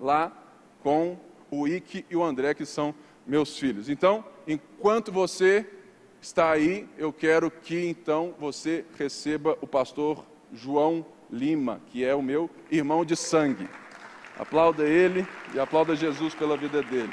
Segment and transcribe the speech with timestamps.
[0.00, 0.32] lá
[0.82, 1.18] com
[1.50, 2.94] o Ike e o André, que são
[3.26, 3.88] meus filhos.
[3.88, 5.66] Então, enquanto você
[6.20, 12.22] está aí, eu quero que então você receba o pastor João Lima, que é o
[12.22, 13.68] meu irmão de sangue.
[14.38, 17.12] Aplauda ele e aplauda Jesus pela vida dele.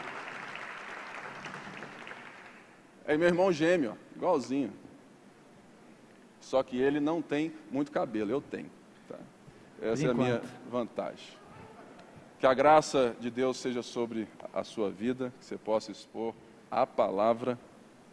[3.05, 4.71] É meu irmão gêmeo, igualzinho.
[6.39, 8.69] Só que ele não tem muito cabelo, eu tenho.
[9.07, 9.17] Tá?
[9.81, 11.40] Essa é a minha vantagem.
[12.41, 16.33] Que a graça de Deus seja sobre a sua vida, que você possa expor
[16.71, 17.55] a palavra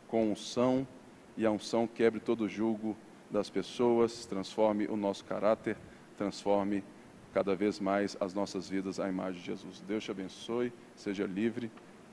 [0.07, 0.87] com unção
[1.35, 2.95] e a unção quebre todo o julgo
[3.31, 5.79] das pessoas, transforme o nosso caráter,
[6.19, 6.85] transforme
[7.33, 9.83] cada vez mais as nossas vidas à imagem de Jesus.
[9.89, 11.71] Deus te abençoe, seja livre,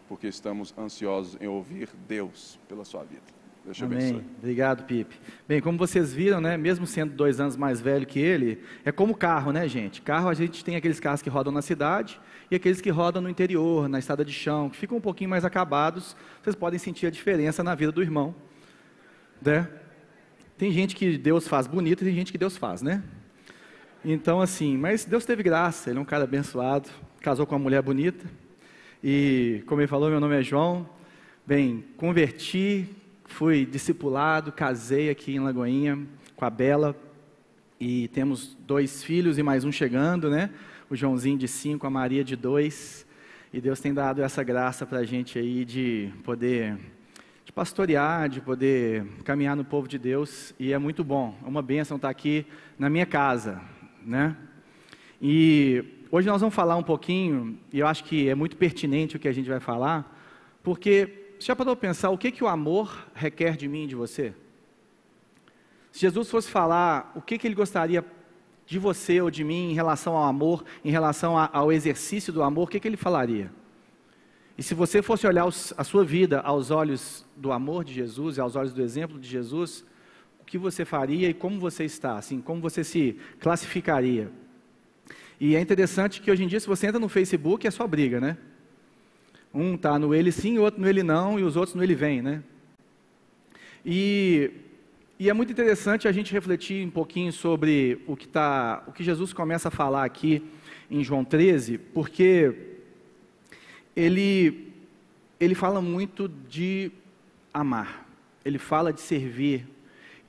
[0.07, 3.44] porque estamos ansiosos em ouvir Deus pela sua vida.
[3.65, 3.97] Deus te Amém.
[3.97, 4.23] abençoe.
[4.37, 5.15] Obrigado, Pipe.
[5.47, 9.15] Bem, como vocês viram, né, mesmo sendo dois anos mais velho que ele, é como
[9.15, 10.03] carro, né, gente?
[10.03, 13.27] Carro, a gente tem aqueles carros que rodam na cidade e aqueles que rodam no
[13.27, 16.15] interior, na estrada de chão, que ficam um pouquinho mais acabados.
[16.43, 18.35] Vocês podem sentir a diferença na vida do irmão,
[19.41, 19.67] né?
[20.59, 23.01] Tem gente que Deus faz bonito e tem gente que Deus faz, né?
[24.05, 26.87] Então, assim, mas Deus teve graça, ele é um cara abençoado,
[27.19, 28.29] casou com uma mulher bonita.
[29.03, 30.87] E, como ele falou, meu nome é João.
[31.47, 32.87] Bem, converti,
[33.25, 35.99] fui discipulado, casei aqui em Lagoinha
[36.35, 36.95] com a Bela.
[37.79, 40.49] E temos dois filhos e mais um chegando, né?
[40.89, 43.05] O Joãozinho de cinco, a Maria de dois.
[43.51, 46.77] E Deus tem dado essa graça para a gente aí de poder
[47.43, 51.61] de pastorear, de poder caminhar no povo de Deus, e é muito bom, é uma
[51.61, 52.43] bênção estar aqui
[52.77, 53.61] na minha casa,
[54.03, 54.35] né?
[55.21, 59.19] E hoje nós vamos falar um pouquinho, e eu acho que é muito pertinente o
[59.19, 60.19] que a gente vai falar,
[60.63, 64.33] porque já parou pensar o que, que o amor requer de mim e de você?
[65.91, 68.03] Se Jesus fosse falar o que, que ele gostaria
[68.65, 72.43] de você ou de mim em relação ao amor, em relação a, ao exercício do
[72.43, 73.51] amor, o que, que ele falaria?
[74.57, 78.37] E se você fosse olhar os, a sua vida aos olhos do amor de Jesus
[78.37, 79.85] e aos olhos do exemplo de Jesus,
[80.41, 84.31] o que você faria e como você está, assim, como você se classificaria?
[85.39, 88.21] E é interessante que hoje em dia, se você entra no Facebook, é só briga,
[88.21, 88.37] né?
[89.55, 91.95] Um está no ele sim, o outro no ele não, e os outros no ele
[91.95, 92.43] vem, né?
[93.85, 94.51] E,
[95.17, 99.01] e é muito interessante a gente refletir um pouquinho sobre o que, tá, o que
[99.01, 100.43] Jesus começa a falar aqui
[100.91, 102.53] em João 13, porque
[103.95, 104.73] ele,
[105.39, 106.91] ele fala muito de
[107.53, 108.09] amar,
[108.43, 109.65] ele fala de servir.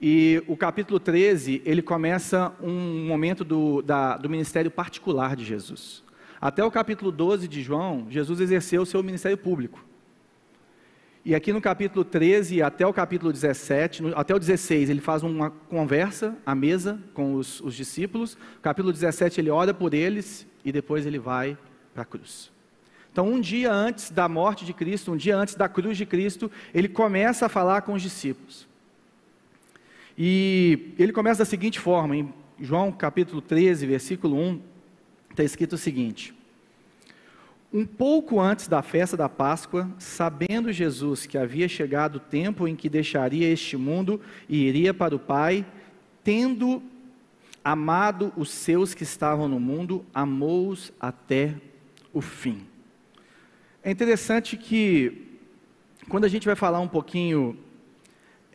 [0.00, 6.06] E o capítulo 13, ele começa um momento do, da, do ministério particular de Jesus.
[6.41, 9.84] Até o capítulo 12 de João, Jesus exerceu o seu ministério público.
[11.24, 15.25] E aqui no capítulo 13 até o capítulo 17, no, até o 16, ele faz
[15.25, 18.36] uma conversa à mesa com os, os discípulos.
[18.54, 21.58] No capítulo 17, ele ora por eles e depois ele vai
[21.92, 22.52] para a cruz.
[23.10, 26.48] Então, um dia antes da morte de Cristo, um dia antes da cruz de Cristo,
[26.72, 28.69] ele começa a falar com os discípulos.
[30.16, 34.60] E ele começa da seguinte forma, em João capítulo 13, versículo 1,
[35.36, 36.34] está escrito o seguinte:
[37.72, 42.74] Um pouco antes da festa da Páscoa, sabendo Jesus que havia chegado o tempo em
[42.74, 45.66] que deixaria este mundo e iria para o Pai,
[46.25, 46.82] tendo
[47.62, 51.54] amado os seus que estavam no mundo, amou-os até
[52.12, 52.66] o fim.
[53.82, 55.38] É interessante que,
[56.08, 57.58] quando a gente vai falar um pouquinho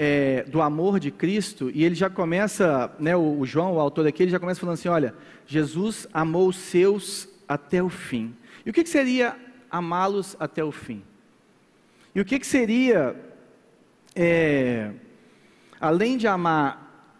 [0.03, 4.07] é, do amor de Cristo, e ele já começa, né, o, o, João, o autor
[4.07, 5.13] aqui, ele já começa falando assim: olha,
[5.45, 8.35] Jesus amou os seus até o fim.
[8.65, 9.37] E o que, que seria
[9.69, 11.03] amá-los até o fim?
[12.15, 13.15] E o que, que seria,
[14.15, 14.89] é,
[15.79, 17.13] além de amar,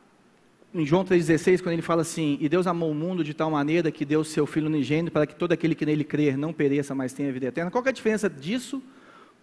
[0.74, 3.92] em João 3,16, quando ele fala assim: E Deus amou o mundo de tal maneira
[3.92, 7.14] que deu seu Filho unigênito para que todo aquele que nele crer não pereça, mas
[7.14, 7.70] tenha vida eterna.
[7.70, 8.82] Qual é a diferença disso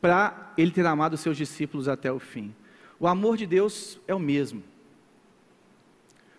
[0.00, 2.52] para ele ter amado os seus discípulos até o fim?
[3.00, 4.62] O amor de Deus é o mesmo.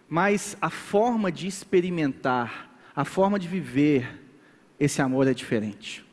[0.08, 4.20] Mas a forma de experimentar, a forma de viver
[4.80, 6.06] esse amor é diferente.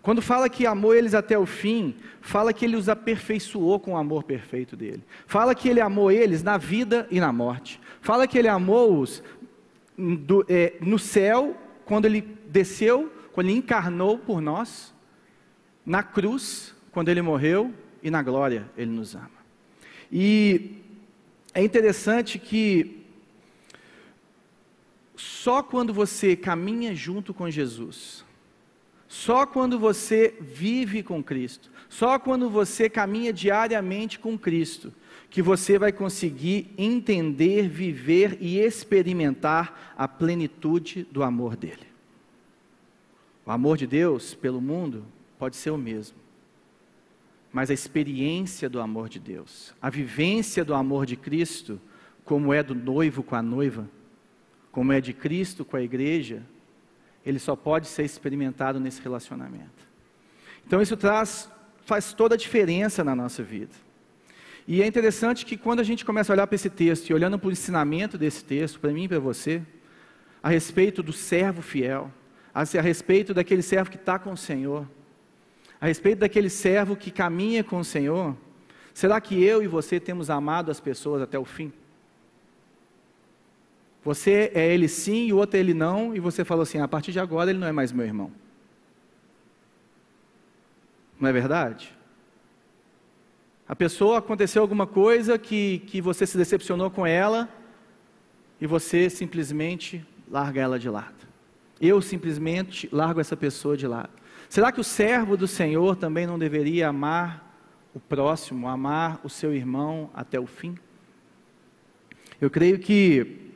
[0.00, 3.96] Quando fala que amou eles até o fim, fala que ele os aperfeiçoou com o
[3.96, 5.04] amor perfeito dele.
[5.26, 7.80] Fala que ele amou eles na vida e na morte.
[8.00, 9.22] Fala que ele amou-os
[10.48, 14.92] é, no céu, quando ele desceu, quando ele encarnou por nós,
[15.86, 17.72] na cruz, quando ele morreu,
[18.02, 19.41] e na glória ele nos ama.
[20.12, 20.76] E
[21.54, 23.02] é interessante que
[25.16, 28.22] só quando você caminha junto com Jesus,
[29.08, 34.92] só quando você vive com Cristo, só quando você caminha diariamente com Cristo,
[35.30, 41.86] que você vai conseguir entender, viver e experimentar a plenitude do amor dele.
[43.46, 45.04] O amor de Deus pelo mundo
[45.38, 46.16] pode ser o mesmo.
[47.52, 51.80] Mas a experiência do amor de Deus, a vivência do amor de Cristo,
[52.24, 53.88] como é do noivo com a noiva,
[54.70, 56.42] como é de Cristo com a igreja,
[57.24, 59.86] ele só pode ser experimentado nesse relacionamento.
[60.66, 61.50] Então isso traz
[61.84, 63.74] faz toda a diferença na nossa vida.
[64.66, 67.38] E é interessante que quando a gente começa a olhar para esse texto e olhando
[67.38, 69.60] para o ensinamento desse texto, para mim e para você,
[70.42, 72.10] a respeito do servo fiel,
[72.54, 74.86] a, respeito daquele servo que está com o Senhor,
[75.82, 78.36] a respeito daquele servo que caminha com o Senhor,
[78.94, 81.72] será que eu e você temos amado as pessoas até o fim?
[84.04, 86.86] Você é ele sim e o outro é ele não, e você falou assim: a
[86.86, 88.30] partir de agora ele não é mais meu irmão.
[91.18, 91.92] Não é verdade?
[93.66, 97.48] A pessoa aconteceu alguma coisa que, que você se decepcionou com ela
[98.60, 101.26] e você simplesmente larga ela de lado.
[101.80, 104.21] Eu simplesmente largo essa pessoa de lado.
[104.52, 107.56] Será que o servo do Senhor também não deveria amar
[107.94, 110.76] o próximo, amar o seu irmão até o fim?
[112.38, 113.50] Eu creio que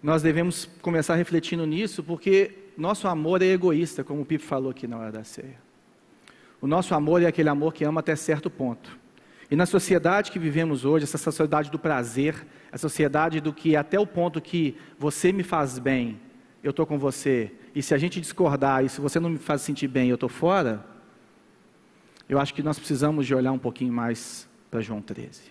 [0.00, 4.86] nós devemos começar refletindo nisso, porque nosso amor é egoísta, como o Pipo falou aqui
[4.86, 5.58] na hora da ceia.
[6.60, 8.96] O nosso amor é aquele amor que ama até certo ponto.
[9.50, 13.98] E na sociedade que vivemos hoje, essa sociedade do prazer, a sociedade do que até
[13.98, 16.20] o ponto que você me faz bem,
[16.62, 19.62] eu estou com você, e se a gente discordar, e se você não me faz
[19.62, 20.84] sentir bem, eu estou fora,
[22.28, 25.42] eu acho que nós precisamos de olhar um pouquinho mais para João 13.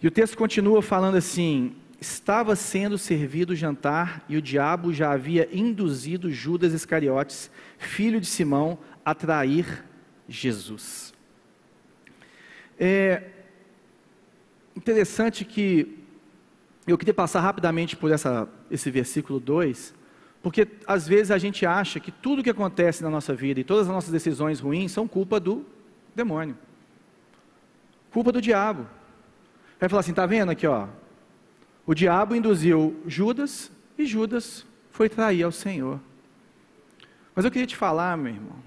[0.00, 5.12] E o texto continua falando assim: estava sendo servido o jantar e o diabo já
[5.12, 9.84] havia induzido Judas Iscariotes, filho de Simão, a trair
[10.26, 11.12] Jesus.
[12.80, 13.22] É
[14.74, 15.98] interessante que
[16.86, 20.02] eu queria passar rapidamente por essa, esse versículo 2,
[20.44, 23.88] porque às vezes a gente acha que tudo que acontece na nossa vida e todas
[23.88, 25.64] as nossas decisões ruins são culpa do
[26.14, 26.54] demônio,
[28.12, 28.86] culpa do diabo.
[29.80, 30.86] Vai falar assim: está vendo aqui, ó?
[31.86, 35.98] O diabo induziu Judas e Judas foi trair ao Senhor.
[37.34, 38.58] Mas eu queria te falar, meu irmão,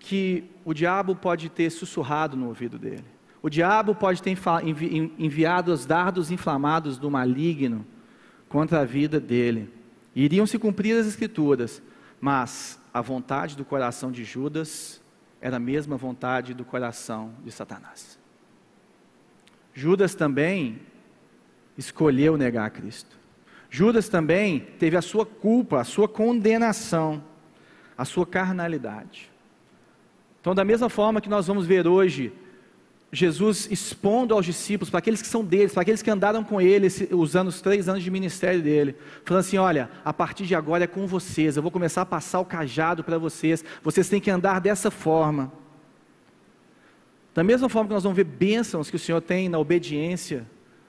[0.00, 3.04] que o diabo pode ter sussurrado no ouvido dele.
[3.40, 4.36] O diabo pode ter
[5.16, 7.86] enviado os dardos inflamados do maligno
[8.50, 9.72] contra a vida dele.
[10.14, 11.80] Iriam se cumprir as escrituras,
[12.20, 15.00] mas a vontade do coração de Judas
[15.40, 18.18] era a mesma vontade do coração de Satanás.
[19.72, 20.80] Judas também
[21.78, 23.18] escolheu negar a Cristo.
[23.70, 27.22] Judas também teve a sua culpa, a sua condenação,
[27.96, 29.30] a sua carnalidade.
[30.40, 32.32] Então, da mesma forma que nós vamos ver hoje
[33.12, 36.86] Jesus expondo aos discípulos, para aqueles que são deles, para aqueles que andaram com ele,
[37.10, 40.86] usando os três anos de ministério dele, falando assim: olha, a partir de agora é
[40.86, 44.60] com vocês, eu vou começar a passar o cajado para vocês, vocês têm que andar
[44.60, 45.52] dessa forma.
[47.34, 50.46] Da mesma forma que nós vamos ver bênçãos que o Senhor tem na obediência,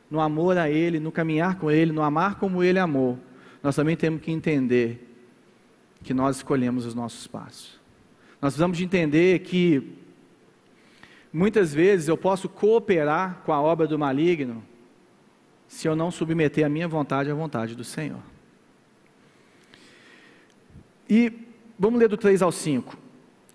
[0.09, 3.17] no amor a Ele, no caminhar com Ele, no amar como Ele amou,
[3.63, 5.07] nós também temos que entender
[6.03, 7.79] que nós escolhemos os nossos passos.
[8.41, 10.00] Nós precisamos de entender que
[11.33, 14.63] Muitas vezes eu posso cooperar com a obra do maligno
[15.67, 18.19] se eu não submeter a minha vontade à vontade do Senhor.
[21.09, 21.31] E
[21.79, 22.97] vamos ler do 3 ao 5.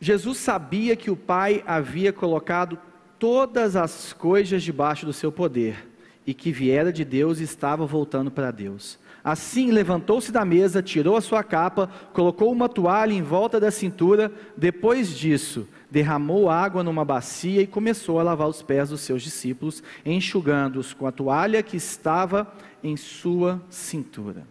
[0.00, 2.78] Jesus sabia que o Pai havia colocado
[3.18, 5.88] todas as coisas debaixo do seu poder
[6.26, 8.98] e que viera de Deus e estava voltando para Deus.
[9.22, 14.32] Assim levantou-se da mesa, tirou a sua capa, colocou uma toalha em volta da cintura,
[14.56, 19.82] depois disso, derramou água numa bacia e começou a lavar os pés dos seus discípulos,
[20.04, 22.52] enxugando-os com a toalha que estava
[22.82, 24.46] em sua cintura.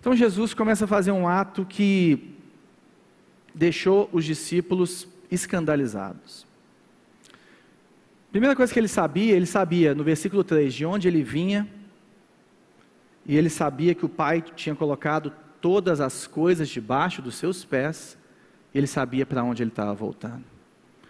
[0.00, 2.34] Então Jesus começa a fazer um ato que
[3.54, 6.46] deixou os discípulos escandalizados.
[8.30, 11.66] Primeira coisa que ele sabia, ele sabia no versículo 3 de onde ele vinha
[13.26, 18.17] e ele sabia que o pai tinha colocado todas as coisas debaixo dos seus pés,
[18.78, 20.44] ele sabia para onde ele estava voltando.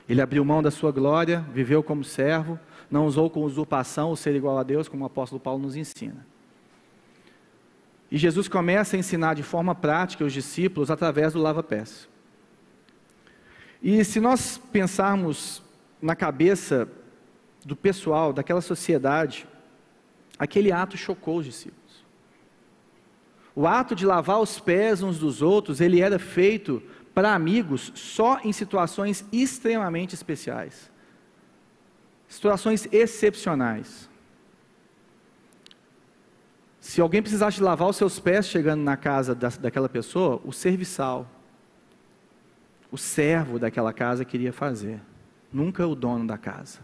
[0.08, 2.58] Ele abriu mão da sua glória, viveu como servo,
[2.90, 6.26] não usou com usurpação o ser igual a Deus, como o apóstolo Paulo nos ensina.
[8.10, 12.08] E Jesus começa a ensinar de forma prática os discípulos através do lava-pés.
[13.82, 15.62] E se nós pensarmos
[16.00, 16.88] na cabeça
[17.66, 19.46] do pessoal, daquela sociedade,
[20.38, 21.78] aquele ato chocou os discípulos.
[23.54, 26.82] O ato de lavar os pés uns dos outros, ele era feito
[27.18, 30.88] para amigos só em situações extremamente especiais.
[32.28, 34.08] Situações excepcionais.
[36.78, 41.28] Se alguém precisasse lavar os seus pés chegando na casa da, daquela pessoa, o serviçal,
[42.88, 45.00] o servo daquela casa queria fazer,
[45.52, 46.78] nunca o dono da casa.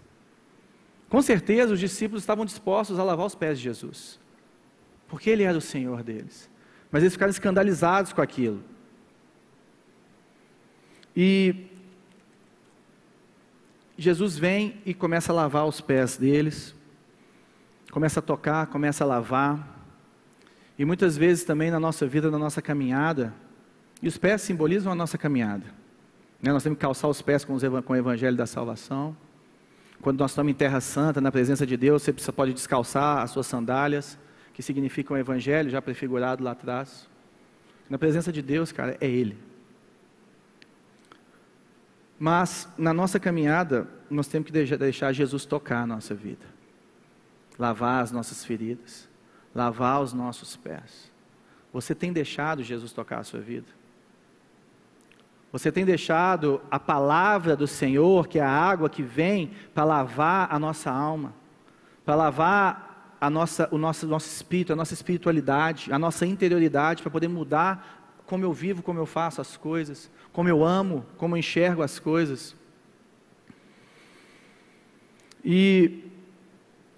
[1.09, 4.19] Com certeza os discípulos estavam dispostos a lavar os pés de Jesus,
[5.07, 6.51] porque ele era o Senhor deles.
[6.91, 8.74] Mas eles ficaram escandalizados com aquilo.
[11.17, 11.67] E
[13.97, 16.75] Jesus vem e começa a lavar os pés deles,
[17.91, 19.73] começa a tocar, começa a lavar.
[20.77, 23.33] E muitas vezes também na nossa vida, na nossa caminhada,
[24.03, 25.67] e os pés simbolizam a nossa caminhada.
[26.43, 26.53] Né?
[26.53, 29.17] Nós temos que calçar os pés com, o Evangelho da Salvação.
[30.03, 33.47] Quando nós estamos em Terra Santa, na presença de Deus, você pode descalçar as suas
[33.47, 34.19] sandálias,
[34.53, 37.09] que significam o Evangelho, já prefigurado lá atrás.
[37.89, 39.39] Na presença de Deus, cara, é Ele.
[42.19, 46.47] Mas na nossa caminhada, nós temos que deixar Jesus tocar a nossa vida,
[47.59, 49.09] lavar as nossas feridas,
[49.55, 51.13] lavar os nossos pés.
[51.73, 53.67] Você tem deixado Jesus tocar a sua vida?
[55.51, 60.49] Você tem deixado a palavra do Senhor, que é a água que vem para lavar
[60.53, 61.33] a nossa alma,
[62.05, 67.11] para lavar a nossa, o nosso, nosso espírito, a nossa espiritualidade, a nossa interioridade, para
[67.11, 71.39] poder mudar como eu vivo, como eu faço as coisas, como eu amo, como eu
[71.39, 72.57] enxergo as coisas.
[75.45, 76.05] E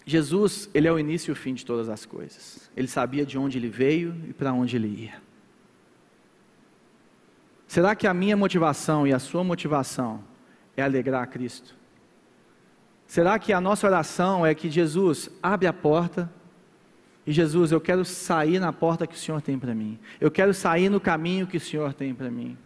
[0.05, 2.71] Jesus, ele é o início e o fim de todas as coisas.
[2.77, 5.21] Ele sabia de onde ele veio e para onde ele ia.
[7.67, 10.23] Será que a minha motivação e a sua motivação
[10.77, 11.75] é alegrar a Cristo?
[13.07, 16.33] Será que a nossa oração é que Jesus abre a porta
[17.27, 19.99] e Jesus, eu quero sair na porta que o Senhor tem para mim.
[20.21, 22.57] Eu quero sair no caminho que o Senhor tem para mim.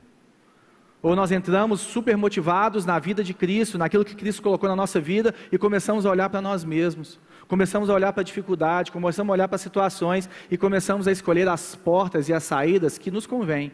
[1.02, 5.00] Ou nós entramos super motivados na vida de Cristo, naquilo que Cristo colocou na nossa
[5.00, 7.18] vida e começamos a olhar para nós mesmos.
[7.48, 11.12] Começamos a olhar para a dificuldade, começamos a olhar para as situações e começamos a
[11.12, 13.72] escolher as portas e as saídas que nos convêm.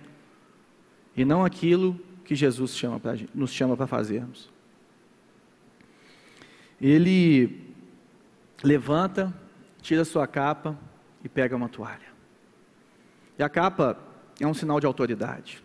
[1.16, 4.48] E não aquilo que Jesus chama pra, nos chama para fazermos.
[6.80, 7.60] Ele
[8.62, 9.34] levanta,
[9.86, 10.76] tira sua capa
[11.22, 12.08] e pega uma toalha.
[13.38, 13.96] E a capa
[14.40, 15.62] é um sinal de autoridade.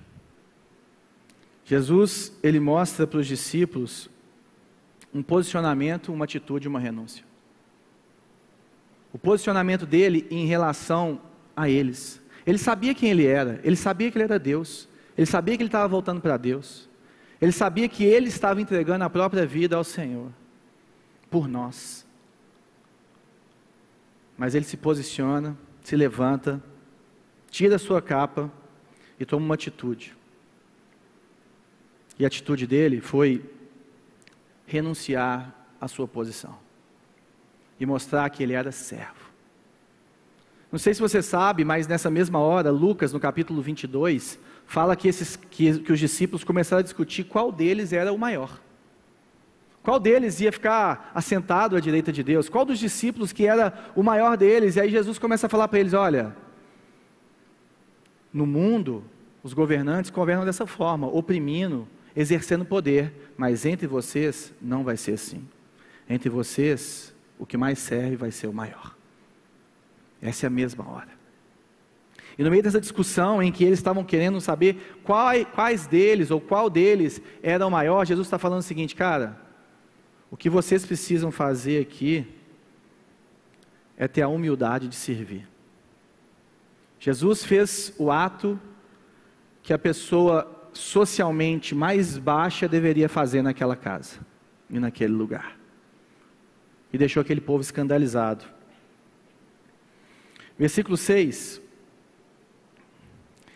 [1.66, 4.12] Jesus, ele mostra para os discípulos
[5.12, 7.26] um posicionamento, uma atitude, uma renúncia.
[9.12, 11.20] O posicionamento dele em relação
[11.56, 12.22] a eles.
[12.46, 14.88] Ele sabia quem ele era, ele sabia que ele era Deus,
[15.18, 16.88] ele sabia que ele estava voltando para Deus,
[17.42, 20.32] ele sabia que ele estava entregando a própria vida ao Senhor,
[21.30, 22.06] por nós.
[24.42, 26.60] Mas ele se posiciona, se levanta,
[27.52, 28.52] tira a sua capa
[29.20, 30.18] e toma uma atitude.
[32.18, 33.48] E a atitude dele foi
[34.66, 36.58] renunciar à sua posição
[37.80, 39.30] e mostrar que ele era servo.
[40.72, 45.08] Não sei se você sabe, mas nessa mesma hora, Lucas, no capítulo 22, fala que,
[45.08, 48.60] esses, que, que os discípulos começaram a discutir qual deles era o maior.
[49.84, 52.48] Qual deles ia ficar assentado à direita de Deus?
[52.48, 54.76] Qual dos discípulos que era o maior deles?
[54.76, 56.36] E aí Jesus começa a falar para eles: olha,
[58.32, 59.04] no mundo,
[59.44, 65.48] os governantes governam dessa forma, oprimindo, exercendo poder, mas entre vocês não vai ser assim.
[66.08, 68.96] Entre vocês, o que mais serve vai ser o maior.
[70.22, 71.10] Essa é a mesma hora.
[72.38, 76.40] E no meio dessa discussão em que eles estavam querendo saber quais, quais deles ou
[76.40, 79.41] qual deles era o maior, Jesus está falando o seguinte, cara,
[80.32, 82.26] o que vocês precisam fazer aqui
[83.98, 85.46] é ter a humildade de servir.
[86.98, 88.60] Jesus fez o ato
[89.62, 94.20] que a pessoa socialmente mais baixa deveria fazer naquela casa
[94.70, 95.58] e naquele lugar.
[96.94, 98.46] E deixou aquele povo escandalizado.
[100.58, 101.62] Versículo 6.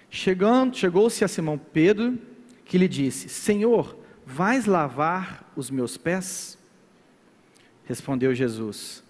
[0.09, 2.19] Chegando, chegou-se a Simão Pedro,
[2.65, 6.57] que lhe disse: Senhor, vais lavar os meus pés?
[7.85, 9.03] Respondeu Jesus: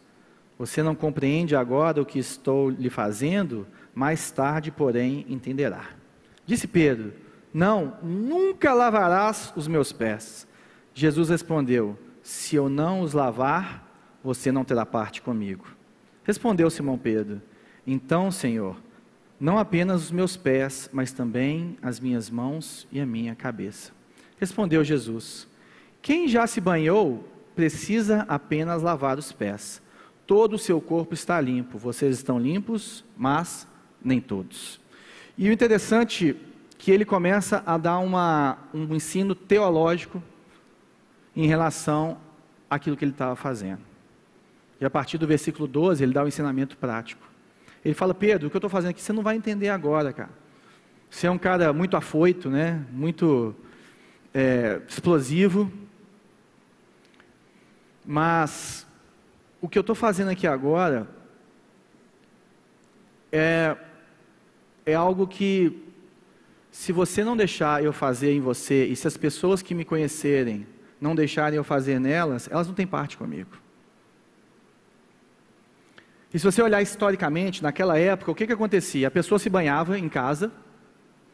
[0.57, 5.89] Você não compreende agora o que estou lhe fazendo, mais tarde, porém, entenderá.
[6.45, 10.45] Disse Pedro: não, nunca lavarás os meus pés.
[10.93, 15.65] Jesus respondeu: Se eu não os lavar, você não terá parte comigo.
[16.25, 17.41] Respondeu Simão Pedro:
[17.87, 18.75] Então, Senhor,
[19.39, 23.93] não apenas os meus pés, mas também as minhas mãos e a minha cabeça.
[24.37, 25.47] Respondeu Jesus:
[26.01, 29.81] Quem já se banhou precisa apenas lavar os pés.
[30.27, 31.77] Todo o seu corpo está limpo.
[31.77, 33.67] Vocês estão limpos, mas
[34.03, 34.79] nem todos.
[35.37, 36.35] E o interessante
[36.77, 40.21] que ele começa a dar uma, um ensino teológico
[41.35, 42.17] em relação
[42.69, 43.81] àquilo que ele estava fazendo.
[44.79, 47.25] E a partir do versículo 12, ele dá um ensinamento prático.
[47.83, 50.31] Ele fala: Pedro, o que eu estou fazendo aqui você não vai entender agora, cara.
[51.09, 52.83] Você é um cara muito afoito, né?
[52.91, 53.55] Muito
[54.33, 55.71] é, explosivo.
[58.05, 58.85] Mas
[59.61, 61.07] o que eu estou fazendo aqui agora
[63.31, 63.75] é,
[64.85, 65.83] é algo que,
[66.69, 70.67] se você não deixar eu fazer em você, e se as pessoas que me conhecerem
[71.01, 73.51] não deixarem eu fazer nelas, elas não têm parte comigo.
[76.33, 79.07] E se você olhar historicamente, naquela época, o que, que acontecia?
[79.07, 80.51] A pessoa se banhava em casa,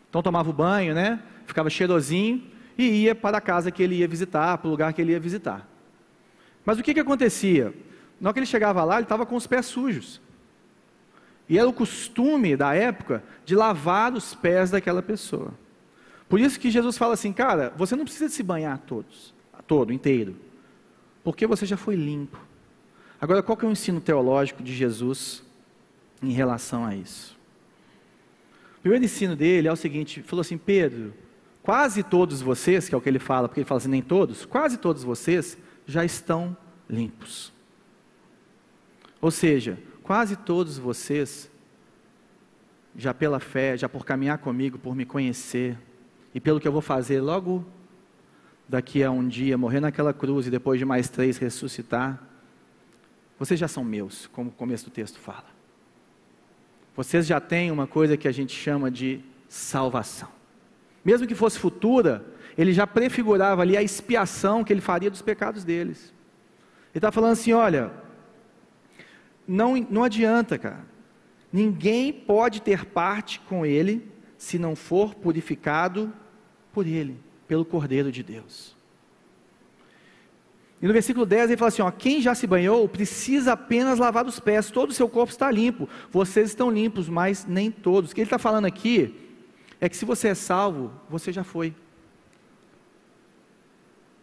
[0.10, 1.22] então tomava o banho, né?
[1.46, 2.44] Ficava cheirosinho
[2.78, 5.20] e ia para a casa que ele ia visitar, para o lugar que ele ia
[5.20, 5.71] visitar.
[6.66, 7.74] Mas o que, que acontecia?
[8.20, 10.22] Na hora que ele chegava lá, ele estava com os pés sujos.
[11.50, 15.54] E era o costume da época de lavar os pés daquela pessoa.
[16.30, 19.34] Por isso que Jesus fala assim, cara, você não precisa se banhar todos,
[19.68, 20.38] todo, inteiro,
[21.24, 22.40] porque você já foi limpo.
[23.20, 25.44] Agora, qual que é o ensino teológico de Jesus
[26.24, 27.38] em relação a isso?
[28.78, 31.14] O primeiro ensino dele é o seguinte: falou assim, Pedro,
[31.62, 34.46] quase todos vocês, que é o que ele fala, porque ele fala assim, nem todos,
[34.46, 35.58] quase todos vocês
[35.92, 36.56] já estão
[36.90, 37.52] limpos.
[39.20, 41.52] Ou seja, quase todos vocês,
[42.96, 45.78] já pela fé, já por caminhar comigo, por me conhecer,
[46.34, 47.66] e pelo que eu vou fazer logo
[48.68, 52.26] daqui a um dia, morrer naquela cruz e depois de mais três ressuscitar,
[53.38, 55.48] vocês já são meus, como o começo do texto fala.
[56.96, 59.20] Vocês já têm uma coisa que a gente chama de
[59.50, 60.30] salvação.
[61.04, 62.26] Mesmo que fosse futura,
[62.58, 66.14] ele já prefigurava ali a expiação que ele faria dos pecados deles.
[66.94, 67.92] Ele está falando assim: olha,
[69.48, 70.86] não, não adianta, cara.
[71.52, 76.14] Ninguém pode ter parte com ele se não for purificado
[76.72, 78.76] por ele, pelo Cordeiro de Deus.
[80.82, 84.26] E no versículo 10 ele fala assim: ó, quem já se banhou precisa apenas lavar
[84.26, 85.88] os pés, todo o seu corpo está limpo.
[86.10, 88.12] Vocês estão limpos, mas nem todos.
[88.12, 89.16] O que ele está falando aqui
[89.80, 91.76] é que se você é salvo, você já foi.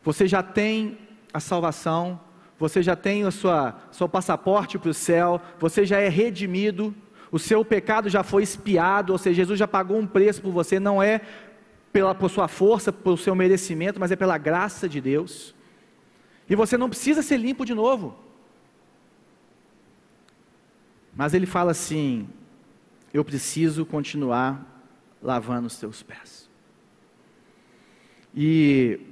[0.08, 0.96] Você já tem
[1.34, 2.18] a salvação,
[2.58, 6.94] você já tem o sua, seu passaporte para o céu, você já é redimido,
[7.30, 10.80] o seu pecado já foi expiado, ou seja, Jesus já pagou um preço por você,
[10.80, 11.20] não é
[11.92, 15.54] pela, por sua força, pelo seu merecimento, mas é pela graça de Deus.
[16.48, 18.18] E você não precisa ser limpo de novo.
[21.14, 22.26] Mas ele fala assim:
[23.12, 24.82] eu preciso continuar
[25.22, 26.48] lavando os teus pés.
[28.34, 29.07] E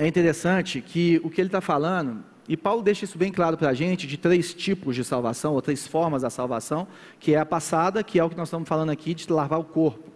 [0.00, 3.68] é interessante que o que ele está falando, e Paulo deixa isso bem claro para
[3.68, 7.44] a gente, de três tipos de salvação, ou três formas da salvação, que é a
[7.44, 10.10] passada, que é o que nós estamos falando aqui, de lavar o corpo,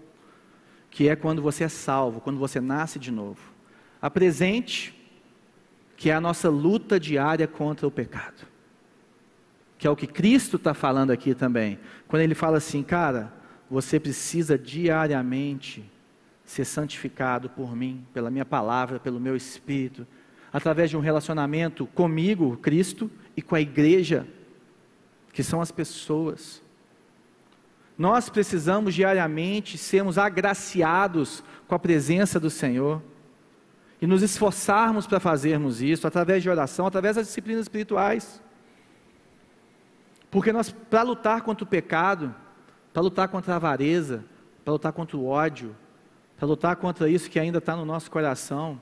[0.91, 3.39] que é quando você é salvo, quando você nasce de novo.
[4.01, 4.99] A presente,
[5.99, 8.47] que é a nossa luta diária contra o pecado,
[9.77, 13.35] que é o que Cristo está falando aqui também, quando ele fala assim, cara,
[13.69, 15.85] você precisa diariamente
[16.55, 20.07] ser santificado por mim, pela minha palavra, pelo meu espírito,
[20.53, 24.25] através de um relacionamento comigo, Cristo, e com a igreja,
[25.33, 26.63] que são as pessoas.
[27.99, 33.03] Nós precisamos diariamente sermos agraciados com a presença do Senhor
[34.01, 38.41] e nos esforçarmos para fazermos isso através de oração, através das disciplinas espirituais.
[40.31, 42.33] Porque nós, para lutar contra o pecado,
[42.93, 44.25] para lutar contra a avareza,
[44.65, 45.75] para lutar contra o ódio,
[46.37, 48.81] para lutar contra isso que ainda está no nosso coração,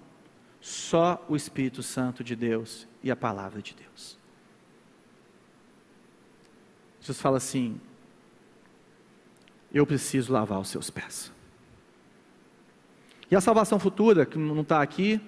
[0.61, 4.19] só o Espírito Santo de Deus e a palavra de Deus.
[7.01, 7.81] Jesus fala assim:
[9.73, 11.33] Eu preciso lavar os seus pés.
[13.31, 15.21] E a salvação futura, que não está aqui,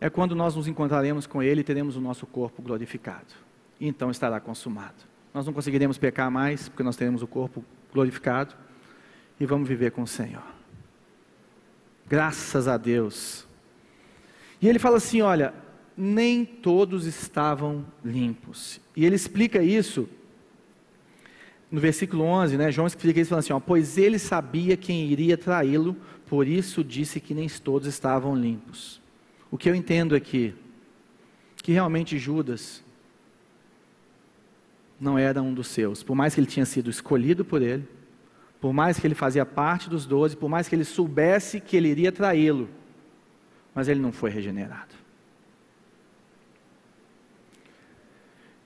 [0.00, 3.34] é quando nós nos encontraremos com Ele e teremos o nosso corpo glorificado.
[3.80, 5.10] E então estará consumado.
[5.32, 8.54] Nós não conseguiremos pecar mais, porque nós teremos o corpo glorificado
[9.38, 10.59] e vamos viver com o Senhor.
[12.10, 13.46] Graças a Deus.
[14.60, 15.54] E ele fala assim: olha,
[15.96, 18.80] nem todos estavam limpos.
[18.96, 20.08] E ele explica isso
[21.70, 22.72] no versículo 11, né?
[22.72, 25.96] João explica isso falando assim: ó, pois ele sabia quem iria traí-lo,
[26.26, 29.00] por isso disse que nem todos estavam limpos.
[29.48, 30.52] O que eu entendo aqui,
[31.62, 32.82] que realmente Judas
[35.00, 37.88] não era um dos seus, por mais que ele tinha sido escolhido por ele,
[38.60, 41.88] por mais que ele fazia parte dos doze, por mais que ele soubesse que ele
[41.88, 42.68] iria traí-lo,
[43.74, 44.94] mas ele não foi regenerado.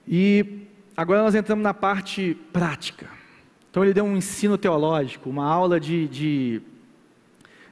[0.07, 3.09] E agora nós entramos na parte prática.
[3.71, 6.63] Então ele deu um ensino teológico, uma aula de, de,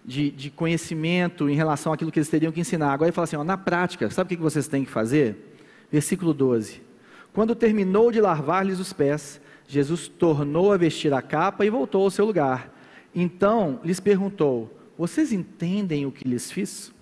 [0.05, 2.93] de, de conhecimento em relação àquilo que eles teriam que ensinar.
[2.93, 5.57] Agora ele fala assim: ó, na prática, sabe o que vocês têm que fazer?
[5.91, 6.81] Versículo 12:
[7.33, 9.41] Quando terminou de lavar-lhes os pés,
[9.73, 12.71] Jesus tornou a vestir a capa e voltou ao seu lugar.
[13.15, 16.93] Então lhes perguntou: Vocês entendem o que lhes fiz?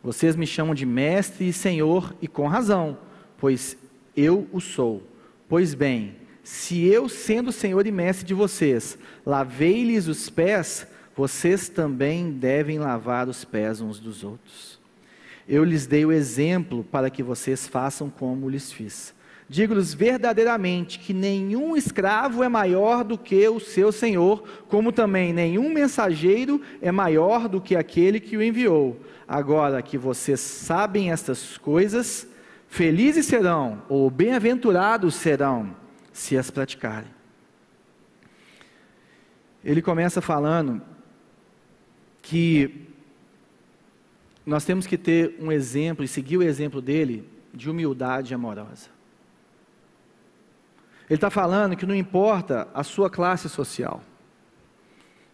[0.00, 2.96] Vocês me chamam de mestre e senhor, e com razão,
[3.38, 3.76] pois
[4.16, 5.02] eu o sou.
[5.48, 12.30] Pois bem, se eu, sendo senhor e mestre de vocês, lavei-lhes os pés, vocês também
[12.30, 14.80] devem lavar os pés uns dos outros.
[15.48, 19.12] Eu lhes dei o exemplo para que vocês façam como lhes fiz.
[19.52, 25.70] Digo-lhes verdadeiramente que nenhum escravo é maior do que o seu senhor, como também nenhum
[25.70, 28.98] mensageiro é maior do que aquele que o enviou.
[29.28, 32.26] Agora que vocês sabem estas coisas,
[32.66, 35.76] felizes serão, ou bem-aventurados serão,
[36.14, 37.10] se as praticarem.
[39.62, 40.80] Ele começa falando
[42.22, 42.86] que
[44.46, 49.01] nós temos que ter um exemplo e seguir o exemplo dele de humildade amorosa.
[51.12, 54.02] Ele está falando que não importa a sua classe social,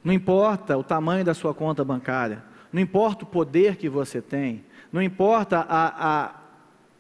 [0.03, 4.65] não importa o tamanho da sua conta bancária, não importa o poder que você tem,
[4.91, 6.33] não importa a,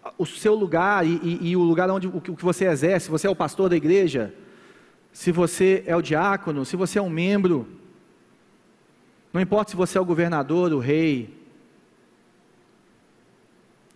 [0.05, 3.11] a, o seu lugar e, e, e, o lugar onde o que você exerce, se
[3.11, 4.33] você é o pastor da igreja,
[5.12, 7.67] se você é o diácono, se você é um membro,
[9.33, 11.37] não importa se você é o governador, o rei,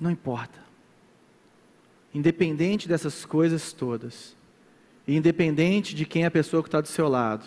[0.01, 0.59] não importa.
[2.13, 4.42] Independente dessas coisas todas,
[5.07, 7.45] independente de quem é a pessoa que está do seu lado,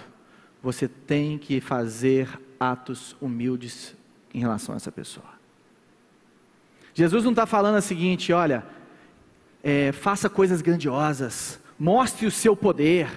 [0.61, 3.95] você tem que fazer atos humildes
[4.33, 5.35] em relação a essa pessoa.
[6.93, 8.65] Jesus não está falando o seguinte: olha,
[9.63, 13.09] é, faça coisas grandiosas, mostre o seu poder,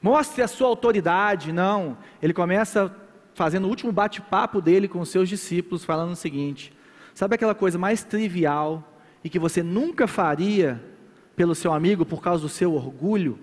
[0.00, 1.52] mostre a sua autoridade.
[1.52, 2.94] Não, ele começa
[3.34, 6.72] fazendo o último bate-papo dele com os seus discípulos, falando o seguinte:
[7.14, 8.88] sabe aquela coisa mais trivial
[9.24, 10.82] e que você nunca faria
[11.42, 13.36] pelo seu amigo por causa do seu orgulho,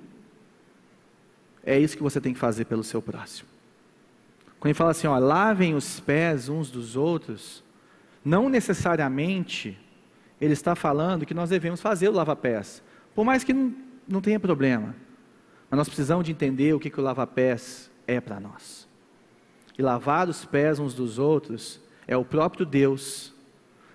[1.61, 3.49] é isso que você tem que fazer pelo seu próximo.
[4.57, 7.61] Quando ele fala assim, ó, lavem os pés uns dos outros,
[8.23, 9.77] não necessariamente
[10.39, 12.81] ele está falando que nós devemos fazer o lava-pés,
[13.13, 13.75] por mais que não,
[14.07, 14.95] não tenha problema.
[15.69, 18.87] Mas nós precisamos de entender o que, que o lava-pés é para nós.
[19.77, 23.33] E lavar os pés uns dos outros é o próprio Deus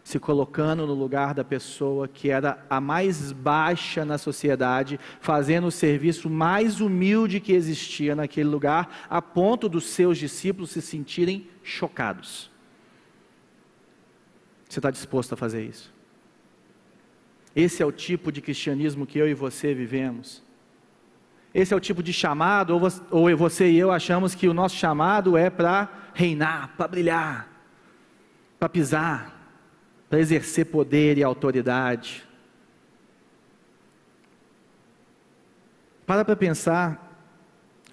[0.04, 5.72] se colocando no lugar da pessoa que era a mais baixa na sociedade, fazendo o
[5.72, 12.50] serviço mais humilde que existia naquele lugar, a ponto dos seus discípulos se sentirem chocados.
[14.68, 15.92] Você está disposto a fazer isso?
[17.56, 20.42] Esse é o tipo de cristianismo que eu e você vivemos.
[21.54, 22.78] Esse é o tipo de chamado,
[23.10, 27.48] ou você e eu achamos que o nosso chamado é para reinar, para brilhar,
[28.58, 29.33] para pisar
[30.08, 32.24] para exercer poder e autoridade.
[36.06, 37.00] Para para pensar,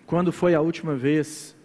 [0.05, 1.55] quando foi a última vez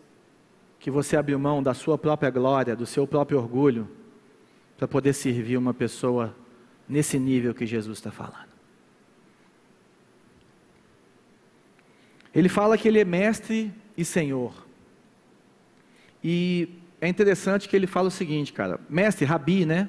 [0.79, 3.91] que você abriu mão da sua própria glória, do seu próprio orgulho,
[4.77, 6.35] para poder servir uma pessoa
[6.89, 8.55] nesse nível que Jesus está falando.
[12.33, 14.67] Ele fala que ele é mestre e senhor.
[16.23, 16.69] E
[17.01, 19.89] é interessante que ele fala o seguinte, cara, mestre, rabi, né?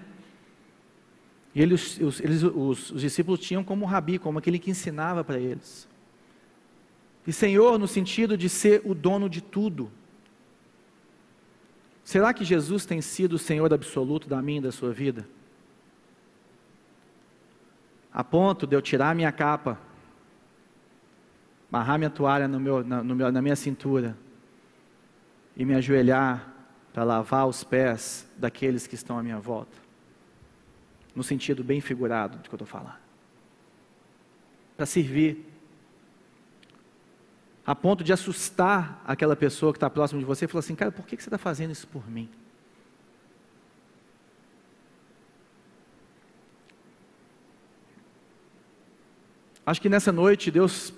[1.57, 5.39] E ele, os, eles, os, os discípulos tinham como rabi, como aquele que ensinava para
[5.39, 5.89] eles.
[7.25, 9.91] E Senhor, no sentido de ser o dono de tudo.
[12.03, 15.27] Será que Jesus tem sido o Senhor absoluto da minha e da sua vida?
[18.13, 19.79] A ponto de eu tirar minha capa,
[21.71, 24.15] amarrar minha toalha no meu, na, no meu, na minha cintura
[25.55, 26.53] e me ajoelhar
[26.93, 29.86] para lavar os pés daqueles que estão à minha volta
[31.17, 32.99] no sentido bem figurado de que eu estou falando.
[34.75, 35.51] Para servir.
[37.65, 40.91] A ponto de assustar aquela pessoa que está próximo de você e falar assim: cara,
[40.91, 42.29] por que, que você está fazendo isso por mim?
[49.65, 50.93] Acho que nessa noite Deus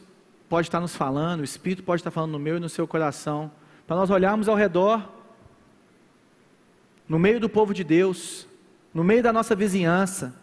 [0.50, 3.50] pode estar nos falando, o Espírito pode estar falando no meu e no seu coração,
[3.88, 5.10] para nós olharmos ao redor,
[7.08, 8.49] no meio do povo de Deus,
[8.94, 10.34] no meio da nossa vizinhança,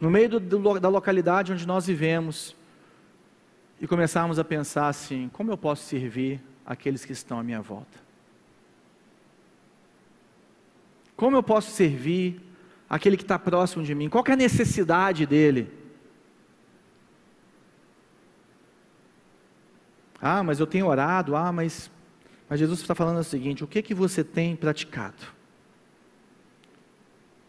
[0.00, 2.56] no meio do, do, da localidade onde nós vivemos,
[3.80, 8.00] e começarmos a pensar assim: como eu posso servir aqueles que estão à minha volta?
[11.16, 12.40] Como eu posso servir
[12.88, 14.08] aquele que está próximo de mim?
[14.08, 15.70] Qual é a necessidade dele?
[20.20, 21.90] Ah, mas eu tenho orado, ah, mas,
[22.48, 25.41] mas Jesus está falando o seguinte: o que que você tem praticado?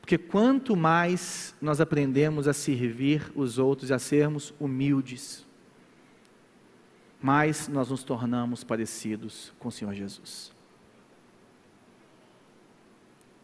[0.04, 5.46] Porque quanto mais nós aprendemos a servir os outros, a sermos humildes,
[7.22, 10.52] mais nós nos tornamos parecidos com o Senhor Jesus.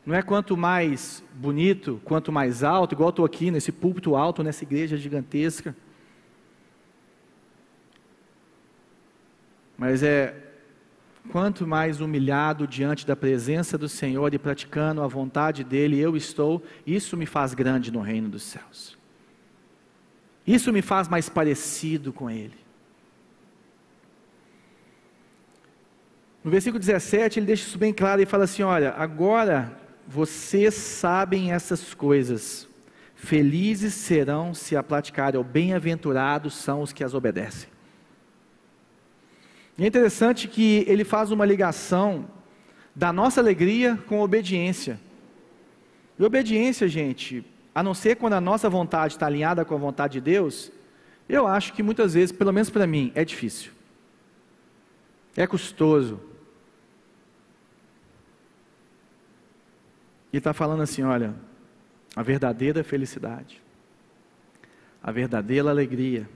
[0.05, 4.65] Não é quanto mais bonito, quanto mais alto, igual estou aqui nesse púlpito alto, nessa
[4.65, 5.73] igreja gigantesca.
[9.77, 10.48] Mas é
[11.31, 16.63] quanto mais humilhado diante da presença do Senhor e praticando a vontade dEle eu estou,
[16.85, 18.97] isso me faz grande no reino dos céus.
[20.45, 22.57] Isso me faz mais parecido com Ele.
[26.43, 31.51] No versículo 17, ele deixa isso bem claro e fala assim: Olha, agora vocês sabem
[31.51, 32.67] essas coisas.
[33.13, 37.69] Felizes serão se a praticarem, ou bem-aventurados são os que as obedecem.
[39.79, 42.29] E é interessante que ele faz uma ligação
[42.93, 44.99] da nossa alegria com obediência.
[46.19, 50.13] E obediência, gente, a não ser quando a nossa vontade está alinhada com a vontade
[50.13, 50.69] de Deus,
[51.29, 53.71] eu acho que muitas vezes, pelo menos para mim, é difícil.
[55.37, 56.19] É custoso.
[60.33, 61.33] E está falando assim: olha,
[62.17, 63.61] a verdadeira felicidade,
[65.01, 66.29] a verdadeira alegria,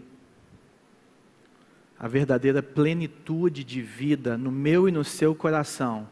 [2.00, 6.08] a verdadeira plenitude de vida no meu e no seu coração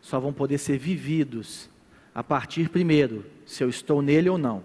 [0.00, 1.70] só vão poder ser vividos
[2.14, 4.62] a partir, primeiro, se eu estou nele ou não.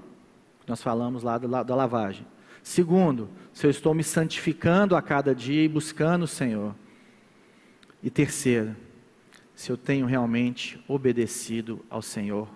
[0.67, 2.25] Nós falamos lá da, da lavagem.
[2.61, 6.75] Segundo, se eu estou me santificando a cada dia e buscando o Senhor.
[8.03, 8.75] E terceiro,
[9.55, 12.49] se eu tenho realmente obedecido ao Senhor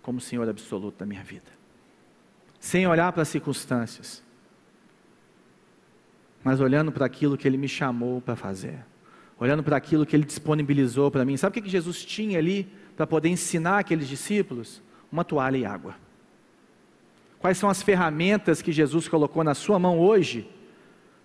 [0.00, 1.50] como Senhor absoluto da minha vida.
[2.58, 4.22] Sem olhar para as circunstâncias,
[6.42, 8.84] mas olhando para aquilo que Ele me chamou para fazer,
[9.38, 11.36] olhando para aquilo que Ele disponibilizou para mim.
[11.36, 14.82] Sabe o que Jesus tinha ali para poder ensinar aqueles discípulos?
[15.10, 15.94] Uma toalha e água.
[17.38, 20.48] Quais são as ferramentas que Jesus colocou na sua mão hoje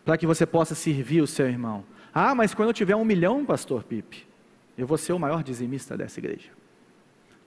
[0.03, 1.83] para que você possa servir o seu irmão?
[2.13, 4.25] Ah, mas quando eu tiver um milhão, pastor Pipe,
[4.77, 6.49] eu vou ser o maior dizimista dessa igreja.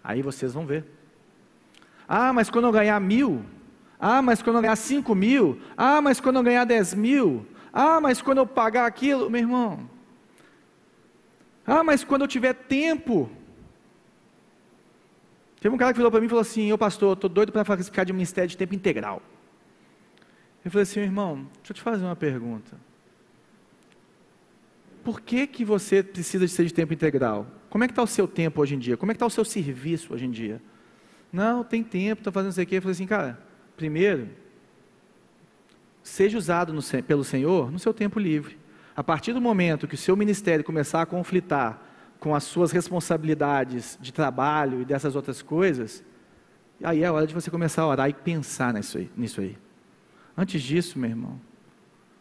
[0.05, 0.85] Aí vocês vão ver.
[2.07, 3.45] Ah, mas quando eu ganhar mil.
[3.99, 5.59] Ah, mas quando eu ganhar cinco mil.
[5.77, 7.47] Ah, mas quando eu ganhar dez mil.
[7.81, 9.89] Ah, mas quando eu pagar aquilo, meu irmão.
[11.65, 13.31] Ah, mas quando eu tiver tempo.
[15.61, 17.65] Teve um cara que falou para mim e falou assim: Ô pastor, estou doido para
[17.65, 19.23] ficar de ministério de tempo integral.
[20.65, 22.77] Eu falei assim: irmão, deixa eu te fazer uma pergunta.
[25.05, 27.47] Por que, que você precisa de ser de tempo integral?
[27.71, 28.97] Como é que está o seu tempo hoje em dia?
[28.97, 30.61] Como é que está o seu serviço hoje em dia?
[31.33, 32.75] Não, tem tempo, estou fazendo isso aqui.
[32.75, 33.39] Eu falei assim, cara,
[33.77, 34.29] primeiro,
[36.03, 38.59] seja usado no, pelo Senhor no seu tempo livre.
[38.97, 41.83] A partir do momento que o seu ministério começar a conflitar
[42.19, 46.05] com as suas responsabilidades de trabalho e dessas outras coisas,
[46.83, 49.11] aí é hora de você começar a orar e pensar nisso aí.
[49.17, 49.57] Nisso aí.
[50.37, 51.41] Antes disso, meu irmão,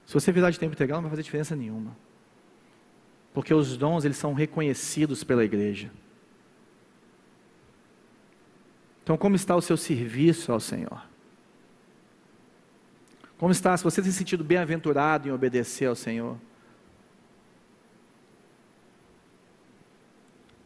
[0.06, 1.96] se você virar de tempo integral, não vai fazer diferença nenhuma.
[3.34, 5.92] Porque os dons, eles são reconhecidos pela igreja.
[9.04, 11.07] Então, como está o seu serviço ao Senhor?
[13.38, 13.76] Como está?
[13.78, 16.38] Se você tem se sentido bem-aventurado em obedecer ao Senhor?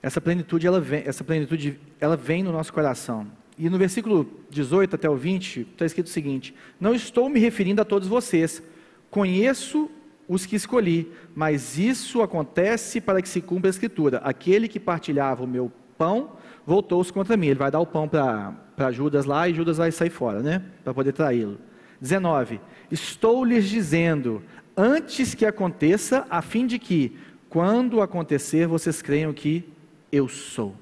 [0.02, 3.28] Essa plenitude, ela vem, essa plenitude, ela vem no nosso coração.
[3.58, 7.82] E no versículo 18 até o 20, está escrito o seguinte: Não estou me referindo
[7.82, 8.64] a todos vocês,
[9.10, 9.92] conheço
[10.28, 15.44] os que escolhi, mas isso acontece para que se cumpra a Escritura: aquele que partilhava
[15.44, 16.32] o meu pão
[16.66, 17.48] voltou-se contra mim.
[17.48, 20.64] Ele vai dar o pão para Judas lá e Judas vai sair fora, né?
[20.84, 21.60] Para poder traí-lo.
[22.02, 22.60] 19.
[22.90, 24.44] Estou lhes dizendo,
[24.76, 27.16] antes que aconteça, a fim de que,
[27.48, 29.64] quando acontecer, vocês creiam que
[30.12, 30.76] eu sou.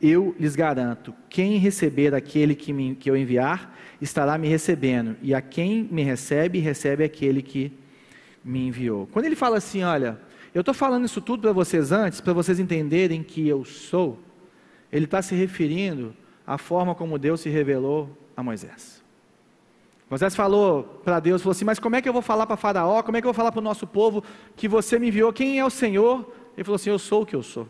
[0.00, 5.34] Eu lhes garanto: quem receber aquele que, me, que eu enviar, estará me recebendo, e
[5.34, 7.72] a quem me recebe, recebe aquele que
[8.44, 9.08] me enviou.
[9.10, 10.20] Quando ele fala assim, olha,
[10.52, 14.18] eu estou falando isso tudo para vocês antes, para vocês entenderem que eu sou
[14.92, 16.14] ele está se referindo
[16.46, 19.01] à forma como Deus se revelou a Moisés.
[20.12, 23.02] Moisés falou para Deus, falou assim, mas como é que eu vou falar para Faraó,
[23.02, 24.22] como é que eu vou falar para o nosso povo
[24.54, 26.30] que você me enviou, quem é o Senhor?
[26.54, 27.66] Ele falou assim, eu sou o que eu sou.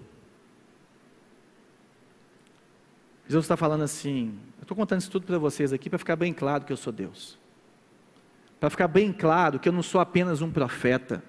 [3.28, 6.32] Jesus está falando assim, eu estou contando isso tudo para vocês aqui para ficar bem
[6.32, 7.38] claro que eu sou Deus.
[8.58, 11.22] Para ficar bem claro que eu não sou apenas um profeta.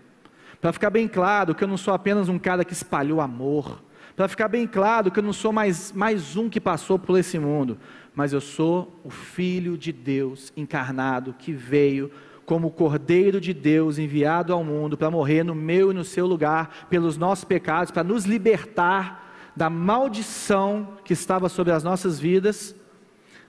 [0.59, 3.83] Para ficar bem claro que eu não sou apenas um cara que espalhou amor
[4.15, 7.39] para ficar bem claro que eu não sou mais, mais um que passou por esse
[7.39, 7.79] mundo,
[8.15, 12.11] mas eu sou o Filho de Deus encarnado que veio
[12.45, 16.27] como o Cordeiro de Deus enviado ao mundo para morrer no meu e no seu
[16.27, 22.75] lugar pelos nossos pecados, para nos libertar da maldição que estava sobre as nossas vidas,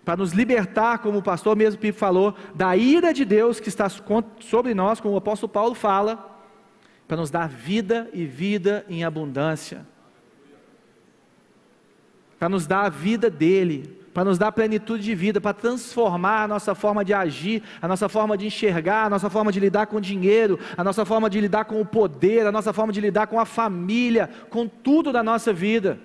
[0.04, 3.88] para nos libertar, como o pastor mesmo Pipo falou, da ira de Deus que está
[3.88, 6.30] sobre nós, como o apóstolo Paulo fala,
[7.08, 9.86] para nos dar vida e vida em abundância,
[12.38, 16.48] para nos dar a vida dele, para nos dar plenitude de vida, para transformar a
[16.48, 19.96] nossa forma de agir, a nossa forma de enxergar, a nossa forma de lidar com
[19.96, 23.26] o dinheiro, a nossa forma de lidar com o poder, a nossa forma de lidar
[23.26, 25.98] com a família, com tudo da nossa vida.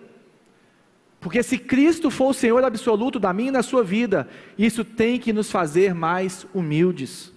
[1.19, 5.19] Porque se Cristo for o Senhor absoluto da minha e da sua vida, isso tem
[5.19, 7.31] que nos fazer mais humildes.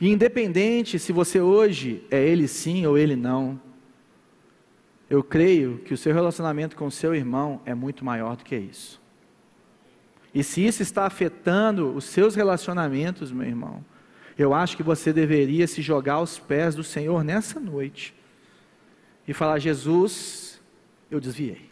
[0.00, 3.60] E independente se você hoje é ele sim ou ele não,
[5.08, 8.56] eu creio que o seu relacionamento com o seu irmão é muito maior do que
[8.56, 9.00] isso.
[10.34, 13.84] E se isso está afetando os seus relacionamentos, meu irmão,
[14.36, 18.14] eu acho que você deveria se jogar aos pés do Senhor nessa noite
[19.28, 20.60] e falar: Jesus,
[21.10, 21.70] eu desviei.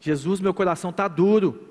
[0.00, 1.66] Jesus, meu coração está duro.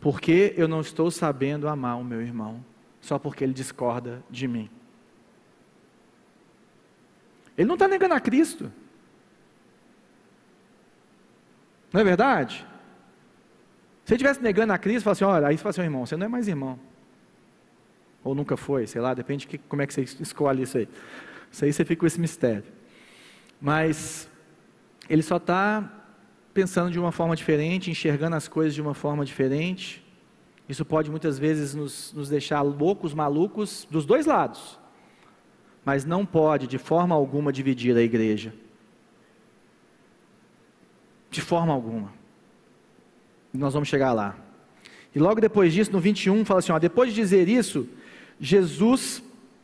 [0.00, 2.64] Porque eu não estou sabendo amar o meu irmão,
[3.00, 4.70] só porque ele discorda de mim.
[7.58, 8.72] Ele não está negando a Cristo.
[11.92, 12.64] Não é verdade?
[14.04, 16.16] Se ele estivesse negando a Cristo, fala assim: olha, aí você fala assim, irmão, você
[16.16, 16.78] não é mais irmão.
[18.22, 20.88] Ou nunca foi, sei lá, depende de como é que você escolhe isso aí.
[21.50, 22.64] Isso aí você fica com esse mistério.
[23.60, 24.28] Mas
[25.08, 25.92] ele só está
[26.54, 30.04] pensando de uma forma diferente, enxergando as coisas de uma forma diferente.
[30.68, 34.78] Isso pode muitas vezes nos, nos deixar loucos, malucos, dos dois lados.
[35.88, 38.52] Mas não pode, de forma alguma, dividir a igreja.
[41.30, 42.12] De forma alguma.
[43.54, 44.36] Nós vamos chegar lá.
[45.14, 47.88] E logo depois disso, no 21, fala assim: ó, depois de dizer isso,
[48.38, 49.22] Jesus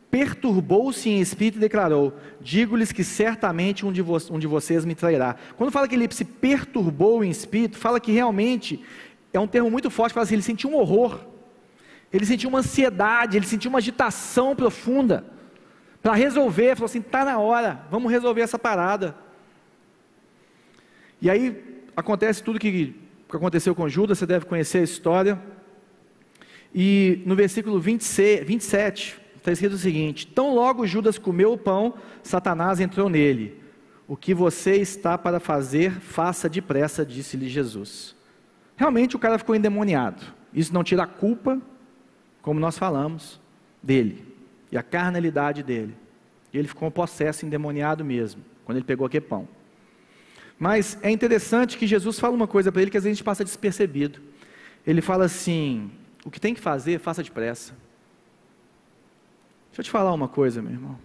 [0.09, 5.35] perturbou-se em espírito e declarou: Digo-lhes que certamente um de, um de vocês me trairá.
[5.55, 8.83] Quando fala que ele se perturbou em espírito, fala que realmente
[9.31, 11.19] é um termo muito forte, fala assim, ele sentiu um horror,
[12.11, 15.34] ele sentiu uma ansiedade, ele sentiu uma agitação profunda
[16.05, 19.15] para resolver, falou assim: está na hora, vamos resolver essa parada.
[21.19, 25.41] E aí acontece tudo que, que aconteceu com Judas, você deve conhecer a história.
[26.75, 31.95] E no versículo 26, 27, está escrito o seguinte: Tão logo Judas comeu o pão,
[32.21, 33.59] Satanás entrou nele.
[34.07, 38.15] O que você está para fazer, faça depressa, disse-lhe Jesus.
[38.77, 40.21] Realmente o cara ficou endemoniado.
[40.53, 41.59] Isso não tira a culpa,
[42.43, 43.41] como nós falamos,
[43.81, 44.24] dele
[44.75, 45.95] e a carnalidade dele.
[46.53, 49.47] E ele ficou possesso, endemoniado mesmo, quando ele pegou aquele pão.
[50.59, 53.23] Mas é interessante que Jesus fala uma coisa para ele que às vezes a gente
[53.23, 54.19] passa despercebido.
[54.85, 55.89] Ele fala assim:
[56.25, 57.73] o que tem que fazer, faça depressa.
[59.69, 60.99] Deixa eu te falar uma coisa, meu irmão.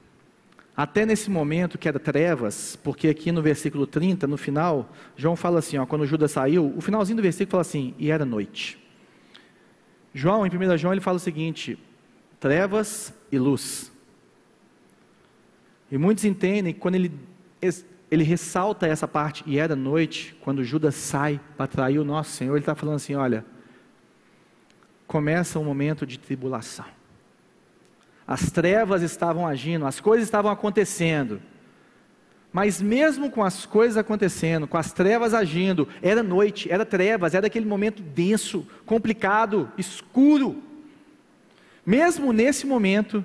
[0.77, 5.61] Até nesse momento que era trevas, porque aqui no versículo 30, no final, João fala
[5.61, 8.79] assim, ó, quando Judas saiu, o finalzinho do versículo fala assim, e era noite.
[10.13, 11.79] João, em 1 João, ele fala o seguinte:
[12.41, 13.93] trevas e luz.
[15.93, 17.13] E muitos entendem que quando ele,
[18.11, 22.55] ele ressalta essa parte, e era noite, quando Judas sai para trair o nosso Senhor,
[22.55, 23.45] ele está falando assim: olha,
[25.07, 26.87] começa um momento de tribulação
[28.31, 31.43] as trevas estavam agindo, as coisas estavam acontecendo.
[32.53, 37.49] Mas mesmo com as coisas acontecendo, com as trevas agindo, era noite, era trevas, era
[37.49, 40.63] aquele momento denso, complicado, escuro.
[41.91, 43.25] Mesmo nesse momento,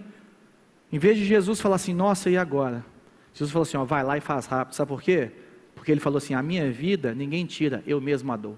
[0.92, 2.84] em vez de Jesus falar assim, nossa, e agora?
[3.32, 4.74] Jesus falou assim, ó, vai lá e faz rápido.
[4.74, 5.32] Sabe por quê?
[5.76, 8.58] Porque ele falou assim: a minha vida ninguém tira, eu mesmo a dou.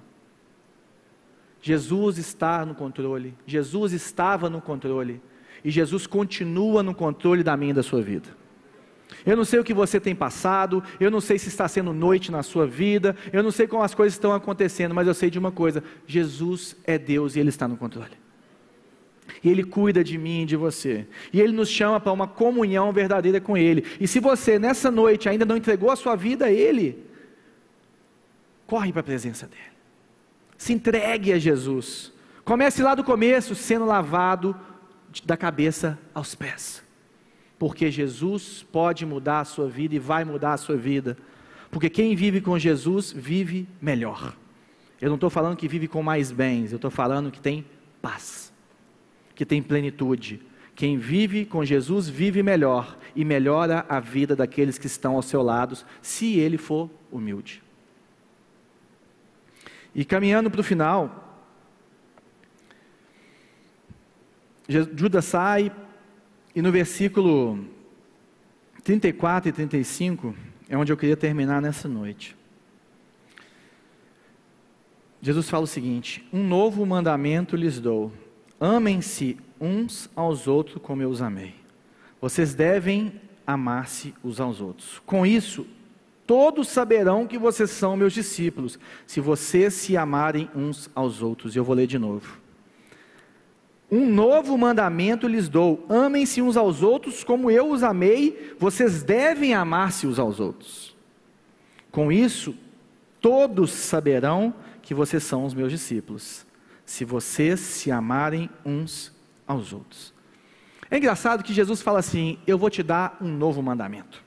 [1.61, 5.21] Jesus está no controle, Jesus estava no controle.
[5.61, 8.29] E Jesus continua no controle da minha e da sua vida.
[9.25, 12.31] Eu não sei o que você tem passado, eu não sei se está sendo noite
[12.31, 15.37] na sua vida, eu não sei como as coisas estão acontecendo, mas eu sei de
[15.37, 18.26] uma coisa: Jesus é Deus e Ele está no controle.
[19.43, 21.07] E Ele cuida de mim e de você.
[21.31, 23.85] E Ele nos chama para uma comunhão verdadeira com Ele.
[23.99, 27.03] E se você nessa noite ainda não entregou a sua vida a Ele,
[28.65, 29.61] corre para a presença dEle.
[30.57, 32.11] Se entregue a Jesus.
[32.43, 34.55] Comece lá do começo, sendo lavado
[35.25, 36.83] da cabeça aos pés.
[37.59, 41.17] Porque Jesus pode mudar a sua vida e vai mudar a sua vida.
[41.71, 44.35] Porque quem vive com Jesus vive melhor.
[44.99, 47.65] Eu não estou falando que vive com mais bens, eu estou falando que tem
[48.01, 48.46] paz,
[49.37, 50.41] que tem plenitude.
[50.75, 55.43] Quem vive com Jesus vive melhor e melhora a vida daqueles que estão ao seu
[55.43, 57.63] lado, se ele for humilde.
[59.93, 61.45] E caminhando para o final,
[64.67, 65.71] Judas sai,
[66.55, 67.63] e no versículo
[68.83, 70.35] 34 e 35
[70.67, 72.35] é onde eu queria terminar nessa noite.
[75.21, 78.11] Jesus fala o seguinte: Um novo mandamento lhes dou:
[78.59, 81.55] amem-se uns aos outros como eu os amei.
[82.19, 83.13] Vocês devem
[83.45, 85.01] amar-se uns aos outros.
[85.05, 85.65] Com isso,
[86.25, 91.55] todos saberão que vocês são meus discípulos, se vocês se amarem uns aos outros.
[91.55, 92.39] E eu vou ler de novo.
[93.89, 99.53] Um novo mandamento lhes dou: amem-se uns aos outros como eu os amei, vocês devem
[99.53, 100.95] amar-se uns aos outros.
[101.89, 102.53] Com isso,
[103.21, 106.45] todos saberão que vocês são os meus discípulos,
[106.87, 109.13] se vocês se amarem uns
[109.45, 110.13] aos outros.
[110.89, 114.23] É engraçado que Jesus fala assim: Eu vou te dar um novo mandamento.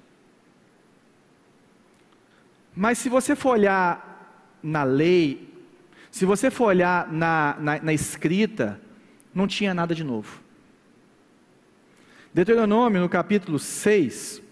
[2.76, 5.48] Mas se você for olhar na lei,
[6.10, 8.78] se você for olhar na, na, na escrita,
[9.34, 10.42] não tinha nada de novo.
[12.32, 14.42] Deuteronômio, no capítulo 6,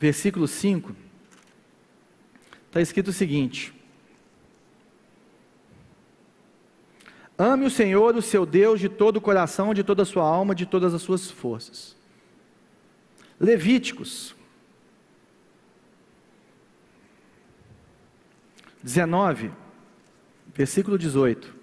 [0.00, 0.96] versículo 5,
[2.66, 3.77] está escrito o seguinte:
[7.38, 10.56] Ame o Senhor, o seu Deus, de todo o coração, de toda a sua alma,
[10.56, 11.96] de todas as suas forças.
[13.38, 14.34] Levíticos
[18.82, 19.52] 19,
[20.52, 21.54] versículo 18.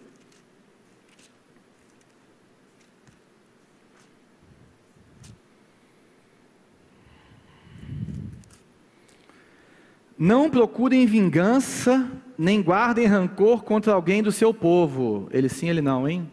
[10.17, 15.27] Não procurem vingança, nem guardem rancor contra alguém do seu povo.
[15.31, 16.29] Ele sim, ele não, hein?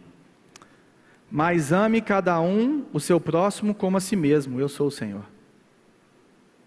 [1.31, 4.59] Mas ame cada um o seu próximo como a si mesmo.
[4.59, 5.25] Eu sou o Senhor.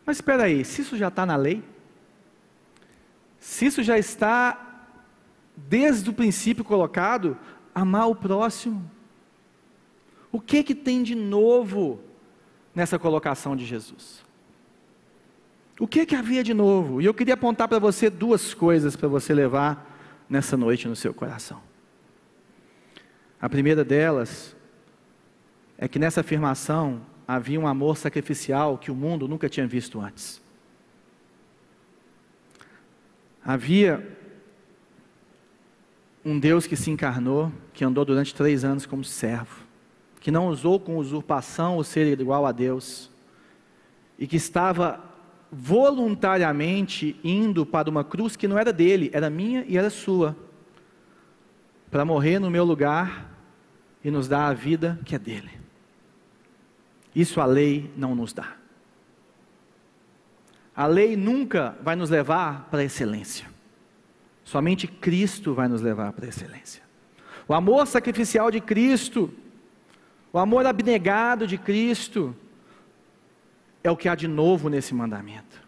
[0.05, 1.63] Mas espera aí, se isso já está na lei,
[3.39, 4.85] se isso já está
[5.57, 7.37] desde o princípio colocado,
[7.75, 8.91] amar o próximo,
[10.33, 12.01] o que que tem de novo
[12.75, 14.26] nessa colocação de Jesus?
[15.79, 17.03] O que, que havia de novo?
[17.03, 19.95] E eu queria apontar para você duas coisas para você levar
[20.29, 21.61] nessa noite no seu coração.
[23.41, 24.57] A primeira delas
[25.77, 30.41] é que nessa afirmação havia um amor sacrificial que o mundo nunca tinha visto antes.
[33.45, 34.17] Havia
[36.25, 39.65] um Deus que se encarnou, que andou durante três anos como servo,
[40.19, 43.11] que não usou com usurpação o ser igual a Deus,
[44.19, 45.01] e que estava
[45.51, 50.37] voluntariamente indo para uma cruz que não era dele, era minha e era sua,
[51.91, 53.31] para morrer no meu lugar
[54.05, 55.51] e nos dar a vida que é dele.
[57.15, 58.57] Isso a lei não nos dá.
[60.75, 63.47] A lei nunca vai nos levar para a excelência.
[64.45, 66.83] Somente Cristo vai nos levar para a excelência.
[67.49, 69.33] O amor sacrificial de Cristo,
[70.33, 72.37] o amor abnegado de Cristo,
[73.87, 75.63] é o que há de novo nesse mandamento.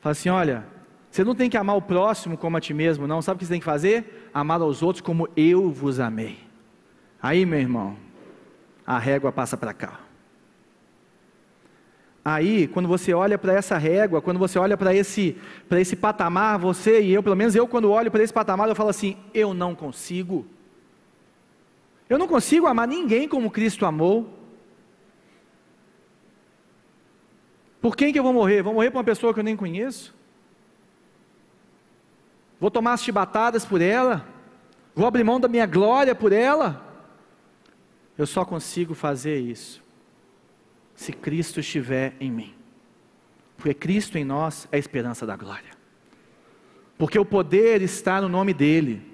[0.00, 0.64] Fala assim: olha,
[1.10, 3.22] você não tem que amar o próximo como a ti mesmo, não.
[3.22, 4.30] Sabe o que você tem que fazer?
[4.32, 6.38] Amar aos outros como eu vos amei.
[7.22, 7.96] Aí, meu irmão,
[8.86, 10.00] a régua passa para cá.
[12.24, 15.36] Aí, quando você olha para essa régua, quando você olha para esse,
[15.72, 18.90] esse patamar, você e eu, pelo menos eu, quando olho para esse patamar, eu falo
[18.90, 20.46] assim: eu não consigo.
[22.08, 24.41] Eu não consigo amar ninguém como Cristo amou.
[27.82, 28.62] Por quem que eu vou morrer?
[28.62, 30.14] Vou morrer por uma pessoa que eu nem conheço?
[32.60, 34.24] Vou tomar as chibatadas por ela?
[34.94, 36.80] Vou abrir mão da minha glória por ela?
[38.16, 39.82] Eu só consigo fazer isso
[40.94, 42.54] se Cristo estiver em mim.
[43.56, 45.72] Porque Cristo em nós é a esperança da glória.
[46.96, 49.11] Porque o poder está no nome dEle.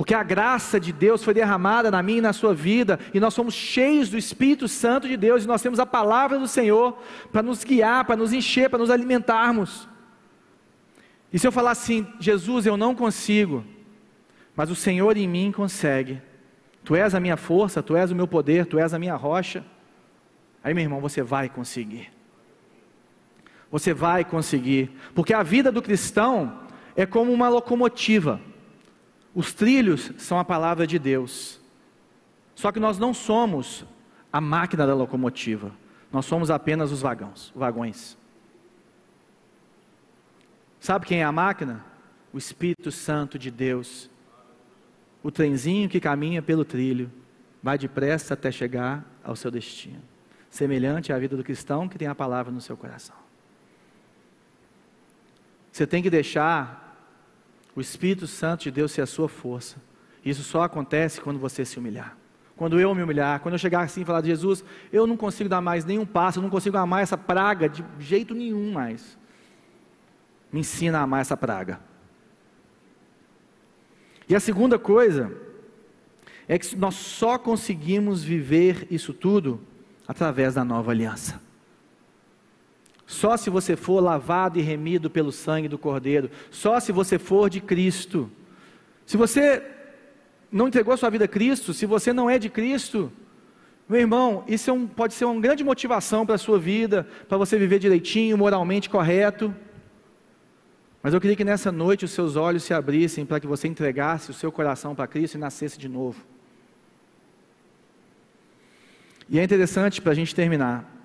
[0.00, 3.34] Porque a graça de Deus foi derramada na minha e na sua vida, e nós
[3.34, 6.96] somos cheios do Espírito Santo de Deus, e nós temos a palavra do Senhor
[7.30, 9.86] para nos guiar, para nos encher, para nos alimentarmos.
[11.30, 13.62] E se eu falar assim, Jesus, eu não consigo,
[14.56, 16.22] mas o Senhor em mim consegue.
[16.82, 19.62] Tu és a minha força, tu és o meu poder, tu és a minha rocha.
[20.64, 22.10] Aí, meu irmão, você vai conseguir.
[23.70, 26.60] Você vai conseguir, porque a vida do cristão
[26.96, 28.40] é como uma locomotiva.
[29.34, 31.60] Os trilhos são a palavra de Deus.
[32.54, 33.84] Só que nós não somos
[34.32, 35.72] a máquina da locomotiva.
[36.12, 38.18] Nós somos apenas os vagões, vagões.
[40.80, 41.84] Sabe quem é a máquina?
[42.32, 44.10] O Espírito Santo de Deus.
[45.22, 47.10] O trenzinho que caminha pelo trilho
[47.62, 50.02] vai depressa até chegar ao seu destino.
[50.48, 53.14] Semelhante à vida do cristão que tem a palavra no seu coração.
[55.70, 56.89] Você tem que deixar
[57.74, 59.76] o Espírito Santo de Deus ser a sua força.
[60.24, 62.16] Isso só acontece quando você se humilhar.
[62.56, 64.62] Quando eu me humilhar, quando eu chegar assim e falar de Jesus,
[64.92, 68.34] eu não consigo dar mais nenhum passo, eu não consigo amar essa praga de jeito
[68.34, 69.18] nenhum mais.
[70.52, 71.80] Me ensina a amar essa praga.
[74.28, 75.32] E a segunda coisa
[76.46, 79.60] é que nós só conseguimos viver isso tudo
[80.06, 81.40] através da nova aliança.
[83.10, 87.50] Só se você for lavado e remido pelo sangue do Cordeiro, só se você for
[87.50, 88.30] de Cristo.
[89.04, 89.60] Se você
[90.50, 93.10] não entregou sua vida a Cristo, se você não é de Cristo,
[93.88, 97.36] meu irmão, isso é um, pode ser uma grande motivação para a sua vida, para
[97.36, 99.52] você viver direitinho, moralmente correto.
[101.02, 104.30] Mas eu queria que nessa noite os seus olhos se abrissem para que você entregasse
[104.30, 106.24] o seu coração para Cristo e nascesse de novo.
[109.28, 110.99] E é interessante para a gente terminar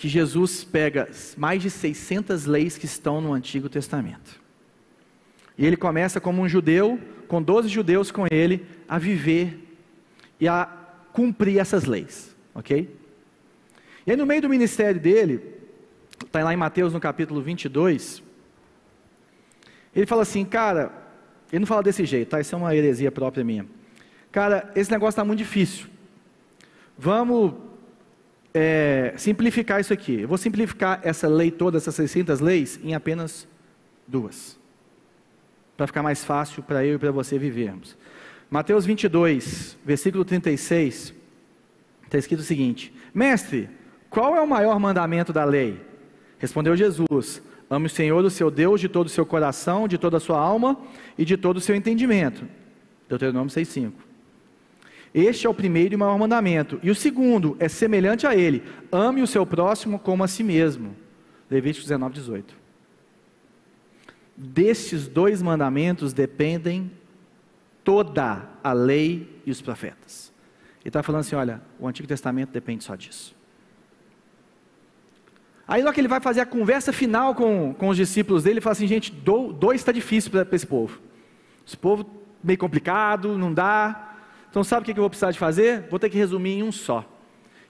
[0.00, 4.40] que Jesus pega mais de 600 leis que estão no Antigo Testamento.
[5.58, 6.98] E ele começa como um judeu,
[7.28, 9.76] com 12 judeus com ele, a viver
[10.40, 10.64] e a
[11.12, 12.88] cumprir essas leis, ok?
[14.06, 15.38] E aí no meio do ministério dele,
[16.24, 18.22] está lá em Mateus no capítulo 22,
[19.94, 20.92] ele fala assim, cara,
[21.52, 22.40] ele não fala desse jeito, tá?
[22.40, 23.66] Isso é uma heresia própria minha.
[24.32, 25.88] Cara, esse negócio está muito difícil.
[26.96, 27.52] Vamos
[28.52, 30.20] é, simplificar isso aqui.
[30.22, 33.46] Eu vou simplificar essa lei toda, essas 600 leis, em apenas
[34.06, 34.58] duas.
[35.76, 37.96] Para ficar mais fácil para eu e para você vivermos.
[38.50, 41.14] Mateus 22, versículo 36,
[42.04, 43.70] está escrito o seguinte: Mestre,
[44.10, 45.80] qual é o maior mandamento da lei?
[46.38, 47.40] Respondeu Jesus:
[47.70, 50.38] Ame o Senhor, o seu Deus, de todo o seu coração, de toda a sua
[50.38, 50.78] alma
[51.16, 52.44] e de todo o seu entendimento.
[53.08, 53.92] Deuteronômio 6,5.
[55.12, 56.78] Este é o primeiro e maior mandamento.
[56.82, 60.94] E o segundo é semelhante a ele: ame o seu próximo como a si mesmo.
[61.50, 62.56] Levítico 19, 18.
[64.36, 66.90] Destes dois mandamentos dependem
[67.82, 70.32] toda a lei e os profetas.
[70.80, 73.34] Ele está falando assim: olha, o Antigo Testamento depende só disso.
[75.66, 78.60] Aí, logo que ele vai fazer a conversa final com, com os discípulos dele, ele
[78.60, 81.00] fala assim: gente, dois está difícil para esse povo.
[81.66, 82.08] Esse povo
[82.42, 84.09] meio complicado, não dá.
[84.50, 85.86] Então, sabe o que eu vou precisar de fazer?
[85.88, 87.04] Vou ter que resumir em um só.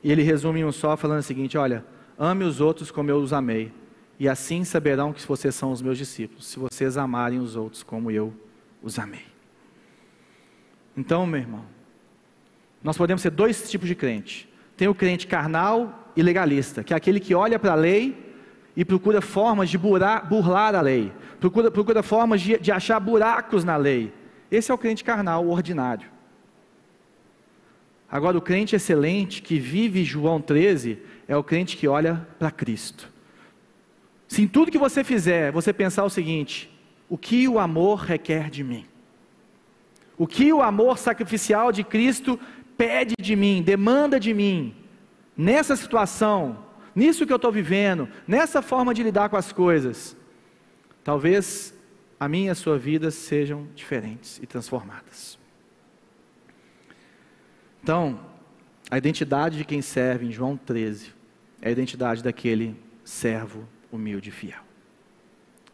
[0.02, 1.84] E ele resume em um só, falando o seguinte: Olha,
[2.18, 3.70] ame os outros como eu os amei,
[4.18, 8.10] e assim saberão que vocês são os meus discípulos, se vocês amarem os outros como
[8.10, 8.32] eu
[8.82, 9.24] os amei.
[10.96, 11.64] Então, meu irmão,
[12.82, 16.96] nós podemos ser dois tipos de crente: tem o crente carnal e legalista, que é
[16.96, 18.34] aquele que olha para a lei
[18.74, 23.64] e procura formas de burlar, burlar a lei, procura, procura formas de, de achar buracos
[23.64, 24.12] na lei.
[24.50, 26.08] Esse é o crente carnal, o ordinário.
[28.10, 30.98] Agora, o crente excelente que vive João 13
[31.28, 33.08] é o crente que olha para Cristo.
[34.26, 36.70] Se em tudo que você fizer, você pensar o seguinte:
[37.08, 38.86] o que o amor requer de mim?
[40.18, 42.38] O que o amor sacrificial de Cristo
[42.76, 44.74] pede de mim, demanda de mim,
[45.36, 50.16] nessa situação, nisso que eu estou vivendo, nessa forma de lidar com as coisas,
[51.02, 51.74] talvez
[52.18, 55.39] a minha e a sua vida sejam diferentes e transformadas.
[57.82, 58.20] Então,
[58.90, 61.12] a identidade de quem serve em João 13
[61.62, 64.60] é a identidade daquele servo humilde e fiel.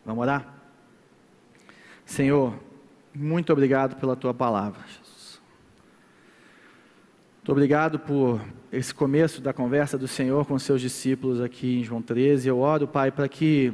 [0.05, 0.55] Vamos orar?
[2.05, 2.55] Senhor,
[3.15, 5.41] muito obrigado pela tua palavra, Jesus.
[7.39, 8.41] Muito obrigado por
[8.73, 12.49] esse começo da conversa do Senhor com seus discípulos aqui em João 13.
[12.49, 13.73] Eu oro, Pai, para que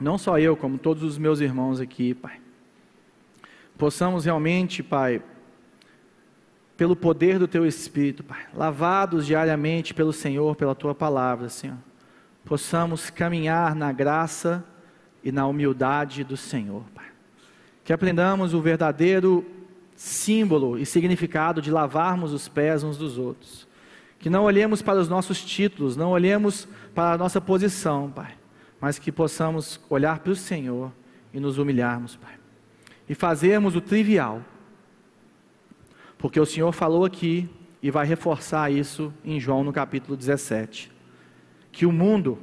[0.00, 2.40] não só eu, como todos os meus irmãos aqui, Pai,
[3.78, 5.22] possamos realmente, Pai,
[6.80, 11.76] pelo poder do teu Espírito, Pai, lavados diariamente pelo Senhor, pela tua palavra, Senhor,
[12.42, 14.64] possamos caminhar na graça
[15.22, 17.04] e na humildade do Senhor, Pai.
[17.84, 19.44] Que aprendamos o verdadeiro
[19.94, 23.68] símbolo e significado de lavarmos os pés uns dos outros.
[24.18, 28.32] Que não olhemos para os nossos títulos, não olhemos para a nossa posição, Pai,
[28.80, 30.90] mas que possamos olhar para o Senhor
[31.30, 32.36] e nos humilharmos, Pai.
[33.06, 34.40] E fazermos o trivial
[36.20, 37.48] porque o Senhor falou aqui
[37.82, 40.92] e vai reforçar isso em João no capítulo 17,
[41.72, 42.38] que o mundo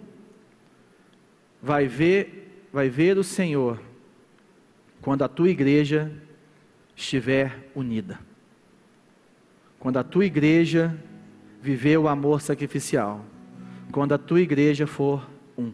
[1.61, 3.79] vai ver, vai ver o Senhor
[4.99, 6.11] quando a tua igreja
[6.95, 8.19] estiver unida.
[9.79, 10.97] Quando a tua igreja
[11.61, 13.23] viver o amor sacrificial.
[13.91, 15.71] Quando a tua igreja for um,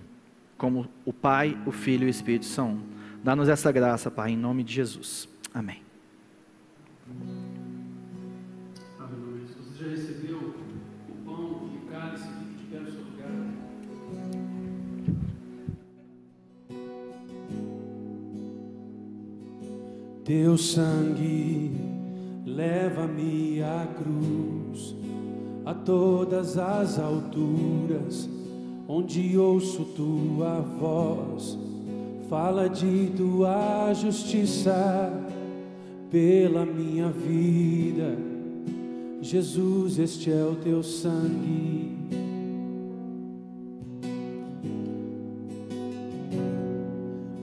[0.57, 2.83] como o Pai, o Filho e o Espírito são um.
[3.23, 5.29] Dá-nos essa graça, Pai, em nome de Jesus.
[5.53, 5.81] Amém.
[20.25, 21.69] Teu sangue
[22.45, 24.95] leva-me à cruz,
[25.65, 28.29] a todas as alturas,
[28.87, 31.59] onde ouço tua voz,
[32.29, 35.11] fala de tua justiça
[36.09, 38.17] pela minha vida.
[39.21, 41.97] Jesus, este é o teu sangue.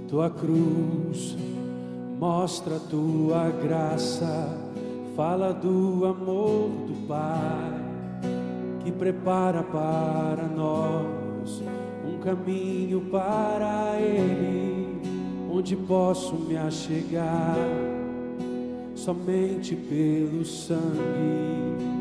[0.09, 1.37] Tua cruz
[2.21, 4.55] mostra a tua graça,
[5.17, 7.81] fala do amor do Pai
[8.85, 11.63] que prepara para nós
[12.07, 15.01] um caminho para Ele,
[15.51, 17.57] onde posso me achegar
[18.95, 22.00] somente pelo sangue.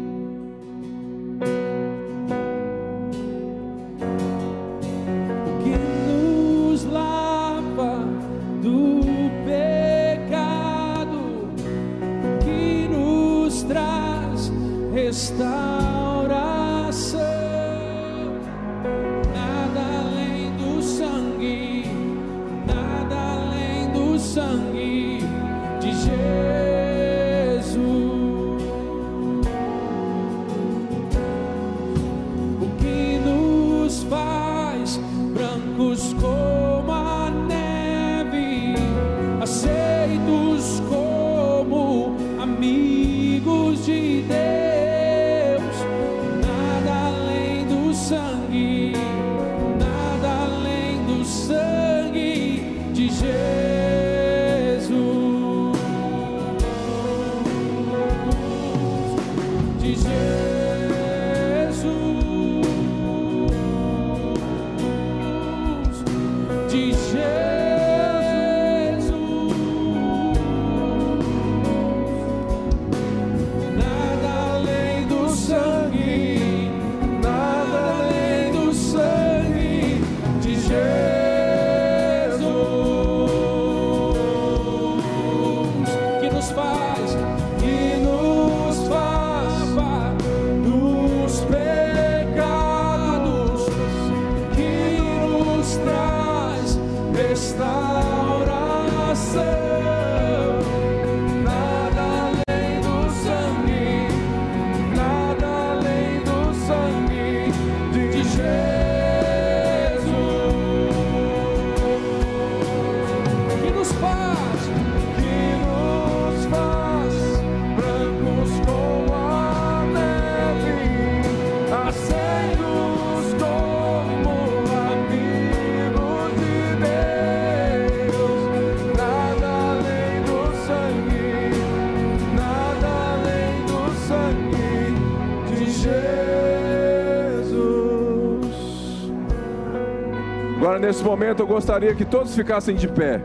[140.90, 143.22] Nesse momento eu gostaria que todos ficassem de pé.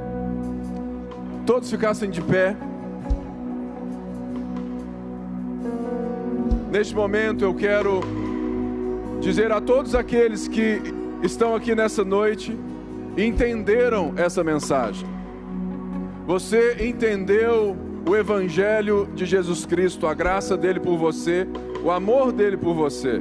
[1.47, 2.55] Todos ficassem de pé.
[6.71, 8.01] Neste momento eu quero
[9.21, 10.83] dizer a todos aqueles que
[11.23, 12.55] estão aqui nessa noite
[13.17, 15.09] entenderam essa mensagem.
[16.27, 17.75] Você entendeu
[18.07, 21.47] o Evangelho de Jesus Cristo, a graça dele por você,
[21.83, 23.21] o amor dele por você.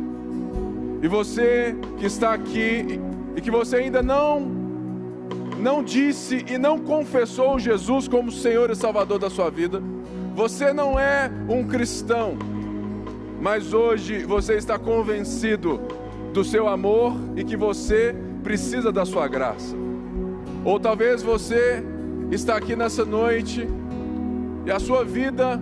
[1.01, 2.99] E você que está aqui
[3.35, 4.63] e que você ainda não
[5.59, 9.81] não disse e não confessou Jesus como Senhor e Salvador da sua vida,
[10.35, 12.37] você não é um cristão.
[13.39, 15.79] Mas hoje você está convencido
[16.33, 18.13] do seu amor e que você
[18.43, 19.75] precisa da sua graça.
[20.65, 21.81] Ou talvez você
[22.29, 23.67] está aqui nessa noite
[24.65, 25.59] e a sua vida,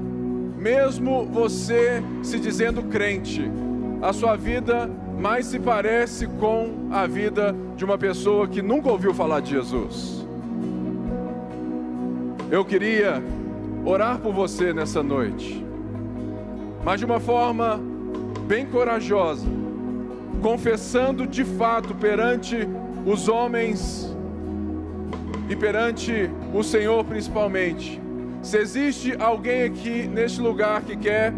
[0.58, 3.50] mesmo você se dizendo crente,
[4.02, 4.90] a sua vida
[5.20, 10.26] mais se parece com a vida de uma pessoa que nunca ouviu falar de Jesus.
[12.50, 13.24] Eu queria
[13.86, 15.66] orar por você nessa noite,
[16.84, 17.80] mas de uma forma
[18.48, 19.48] bem corajosa,
[20.42, 22.68] confessando de fato perante
[23.06, 24.16] os homens
[25.50, 28.02] e perante o Senhor principalmente.
[28.42, 31.34] Se existe alguém aqui neste lugar que quer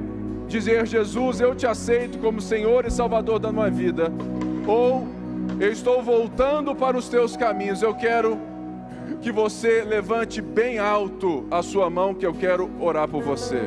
[0.47, 4.11] dizer: Jesus, eu te aceito como Senhor e Salvador da minha vida,
[4.65, 5.05] ou
[5.59, 8.39] eu estou voltando para os teus caminhos, eu quero
[9.21, 13.61] que você levante bem alto a sua mão, que eu quero orar por você.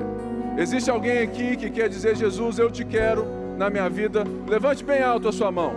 [0.57, 3.26] Existe alguém aqui que quer dizer: Jesus, eu te quero
[3.59, 4.24] na minha vida?
[4.49, 5.72] Levante bem alto a sua mão.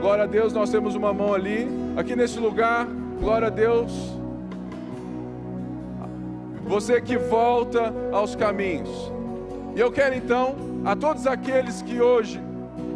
[0.00, 1.66] Glória a Deus, nós temos uma mão ali,
[1.96, 2.86] aqui nesse lugar.
[3.20, 4.19] Glória a Deus.
[6.70, 9.12] Você que volta aos caminhos.
[9.74, 10.54] E eu quero então,
[10.84, 12.40] a todos aqueles que hoje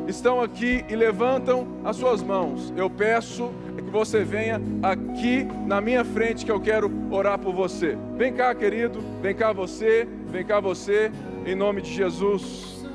[0.07, 6.05] estão aqui e levantam as suas mãos, eu peço que você venha aqui na minha
[6.05, 7.99] frente que eu quero orar por você.
[8.17, 11.11] Vem cá, querido, vem cá você, vem cá você,
[11.45, 12.87] em nome de Jesus.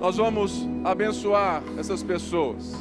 [0.00, 2.72] Nós vamos abençoar essas pessoas.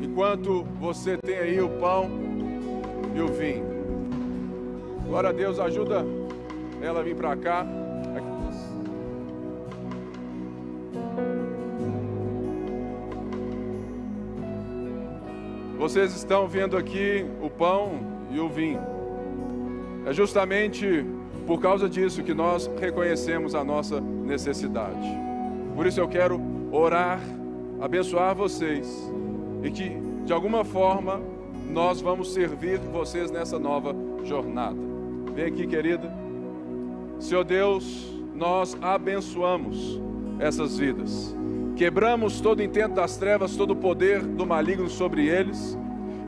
[0.00, 2.08] Enquanto você tem aí o pão
[3.14, 3.73] e o vinho.
[5.14, 6.04] Glória a Deus, ajuda
[6.82, 7.64] ela a vir para cá.
[15.78, 18.80] Vocês estão vendo aqui o pão e o vinho.
[20.04, 21.06] É justamente
[21.46, 25.06] por causa disso que nós reconhecemos a nossa necessidade.
[25.76, 26.40] Por isso eu quero
[26.72, 27.20] orar,
[27.80, 29.08] abençoar vocês
[29.62, 29.90] e que
[30.24, 31.20] de alguma forma
[31.70, 33.94] nós vamos servir vocês nessa nova
[34.24, 34.83] jornada.
[35.34, 36.12] Vem aqui, querida.
[37.18, 40.00] Senhor Deus, nós abençoamos
[40.38, 41.34] essas vidas.
[41.74, 45.76] Quebramos todo intento das trevas, todo o poder do maligno sobre eles.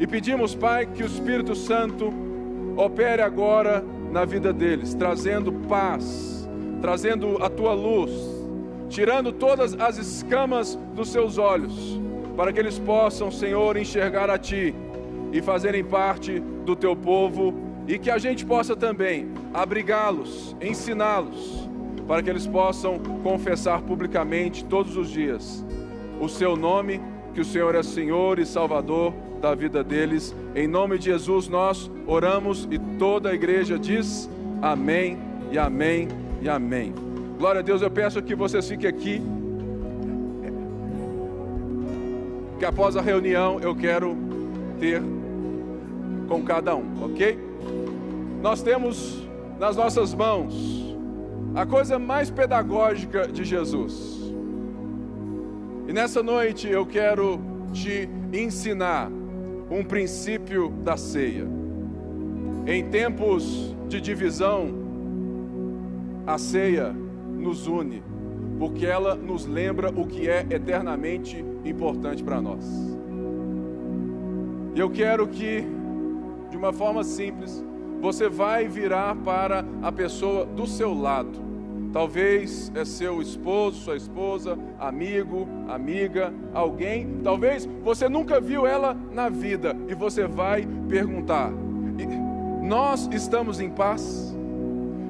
[0.00, 2.12] E pedimos, Pai, que o Espírito Santo
[2.76, 6.48] opere agora na vida deles, trazendo paz,
[6.82, 8.10] trazendo a tua luz,
[8.88, 12.00] tirando todas as escamas dos seus olhos,
[12.36, 14.74] para que eles possam, Senhor, enxergar a Ti
[15.32, 21.68] e fazerem parte do Teu povo e que a gente possa também abrigá-los, ensiná-los,
[22.06, 25.64] para que eles possam confessar publicamente todos os dias
[26.20, 27.00] o Seu nome,
[27.34, 30.34] que o Senhor é Senhor e Salvador da vida deles.
[30.54, 34.28] Em nome de Jesus nós oramos e toda a igreja diz
[34.62, 35.18] amém
[35.52, 36.08] e amém
[36.40, 36.94] e amém.
[37.38, 39.20] Glória a Deus, eu peço que vocês fiquem aqui.
[42.58, 44.16] Que após a reunião eu quero
[44.80, 45.02] ter
[46.26, 47.45] com cada um, ok?
[48.46, 49.28] Nós temos
[49.58, 50.54] nas nossas mãos
[51.52, 54.32] a coisa mais pedagógica de Jesus.
[55.88, 57.40] E nessa noite eu quero
[57.72, 59.10] te ensinar
[59.68, 61.44] um princípio da ceia.
[62.68, 64.68] Em tempos de divisão,
[66.24, 66.94] a ceia
[67.36, 68.00] nos une,
[68.60, 72.64] porque ela nos lembra o que é eternamente importante para nós.
[74.72, 75.64] E eu quero que,
[76.48, 77.66] de uma forma simples,
[78.06, 81.46] você vai virar para a pessoa do seu lado
[81.92, 87.20] Talvez é seu esposo, sua esposa, amigo, amiga, alguém.
[87.24, 91.50] Talvez você nunca viu ela na vida e você vai perguntar:
[92.62, 94.36] Nós estamos em paz?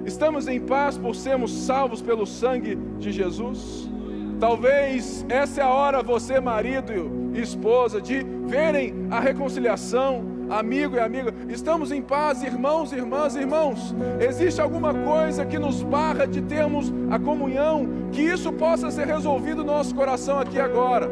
[0.04, 3.90] Estamos em paz por sermos salvos pelo sangue de Jesus?
[4.38, 11.00] Talvez essa é a hora, você, marido e esposa, de verem a reconciliação amigo e
[11.00, 13.94] amiga, estamos em paz, irmãos, irmãs, irmãos.
[14.20, 19.64] Existe alguma coisa que nos barra de termos a comunhão, que isso possa ser resolvido
[19.64, 21.10] no nosso coração aqui agora.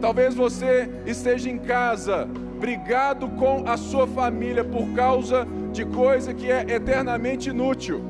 [0.00, 2.28] Talvez você esteja em casa,
[2.60, 8.00] brigado com a sua família por causa de coisa que é eternamente inútil,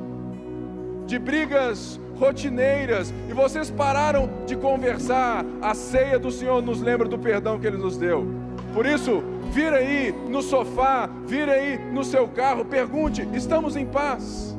[1.07, 5.45] de brigas rotineiras, e vocês pararam de conversar.
[5.63, 8.48] A ceia do Senhor nos lembra do perdão que Ele nos deu.
[8.79, 14.57] Por isso, vira aí no sofá, vira aí no seu carro, pergunte: estamos em paz?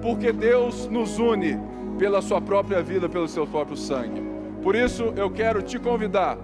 [0.00, 1.58] Porque Deus nos une
[1.98, 4.22] pela sua própria vida, pelo seu próprio sangue.
[4.62, 6.38] Por isso eu quero te convidar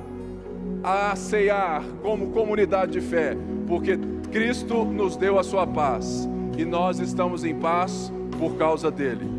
[0.82, 3.36] a ceiar como comunidade de fé,
[3.68, 3.96] porque
[4.32, 6.28] Cristo nos deu a sua paz
[6.58, 9.30] e nós estamos em paz por causa dele.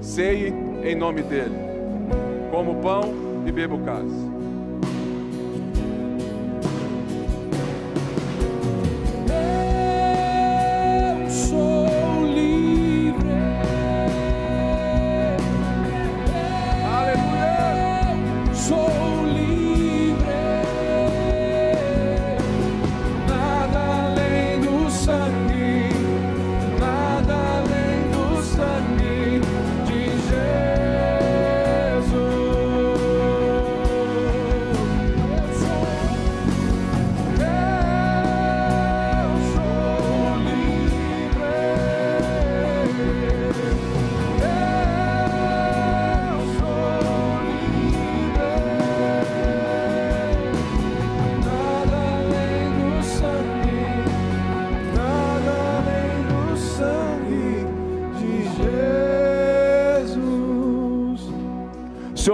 [0.00, 0.48] Ceie
[0.82, 1.56] em nome dele,
[2.50, 3.02] como pão
[3.46, 4.35] e bebo cálice.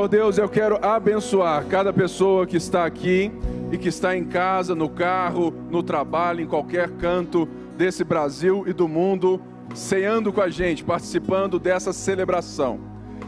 [0.02, 3.30] Senhor Deus, eu quero abençoar cada pessoa que está aqui
[3.70, 7.46] e que está em casa, no carro, no trabalho, em qualquer canto
[7.76, 9.40] desse Brasil e do mundo,
[9.76, 12.80] ceando com a gente, participando dessa celebração.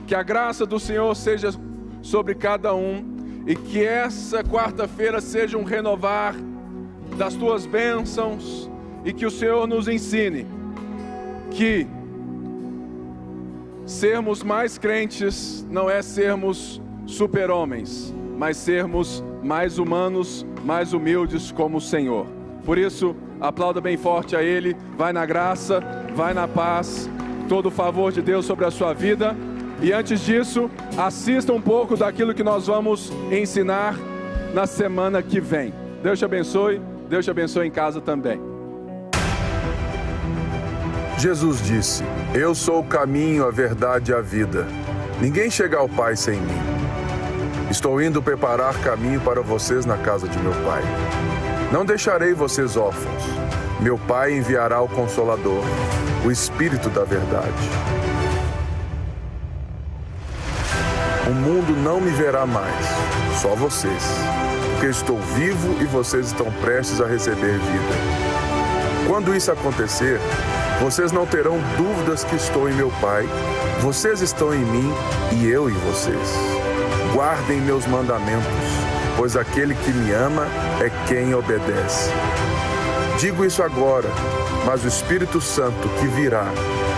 [0.05, 1.51] Que a graça do Senhor seja
[2.03, 3.05] sobre cada um
[3.47, 6.35] e que essa quarta-feira seja um renovar
[7.17, 8.69] das tuas bênçãos
[9.05, 10.45] e que o Senhor nos ensine
[11.53, 11.87] que
[13.87, 21.81] sermos mais crentes não é sermos super-homens, mas sermos mais humanos, mais humildes como o
[21.81, 22.27] Senhor.
[22.65, 25.81] Por isso, aplauda bem forte a Ele, vai na graça,
[26.15, 27.09] vai na paz,
[27.49, 29.37] todo o favor de Deus sobre a sua vida.
[29.83, 33.95] E antes disso, assista um pouco daquilo que nós vamos ensinar
[34.55, 35.75] na semana que vem.
[36.03, 38.41] Deus te abençoe, Deus te abençoe em casa também.
[41.19, 42.03] Jesus disse:
[42.35, 44.67] Eu sou o caminho, a verdade e a vida.
[45.21, 46.61] Ninguém chega ao Pai sem mim.
[47.71, 50.83] Estou indo preparar caminho para vocês na casa de meu Pai.
[51.71, 53.23] Não deixarei vocês órfãos.
[53.79, 55.63] Meu Pai enviará o Consolador,
[56.25, 57.53] o Espírito da Verdade.
[61.29, 62.85] O mundo não me verá mais,
[63.41, 64.03] só vocês,
[64.73, 67.95] porque estou vivo e vocês estão prestes a receber vida.
[69.07, 70.19] Quando isso acontecer,
[70.81, 73.25] vocês não terão dúvidas que estou em meu Pai,
[73.81, 74.93] vocês estão em mim
[75.33, 76.35] e eu em vocês.
[77.13, 78.47] Guardem meus mandamentos,
[79.17, 80.47] pois aquele que me ama
[80.81, 82.11] é quem obedece.
[83.19, 84.09] Digo isso agora,
[84.67, 86.47] mas o Espírito Santo que virá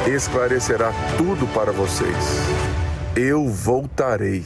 [0.06, 2.16] esclarecerá tudo para vocês.
[3.14, 4.44] Eu voltarei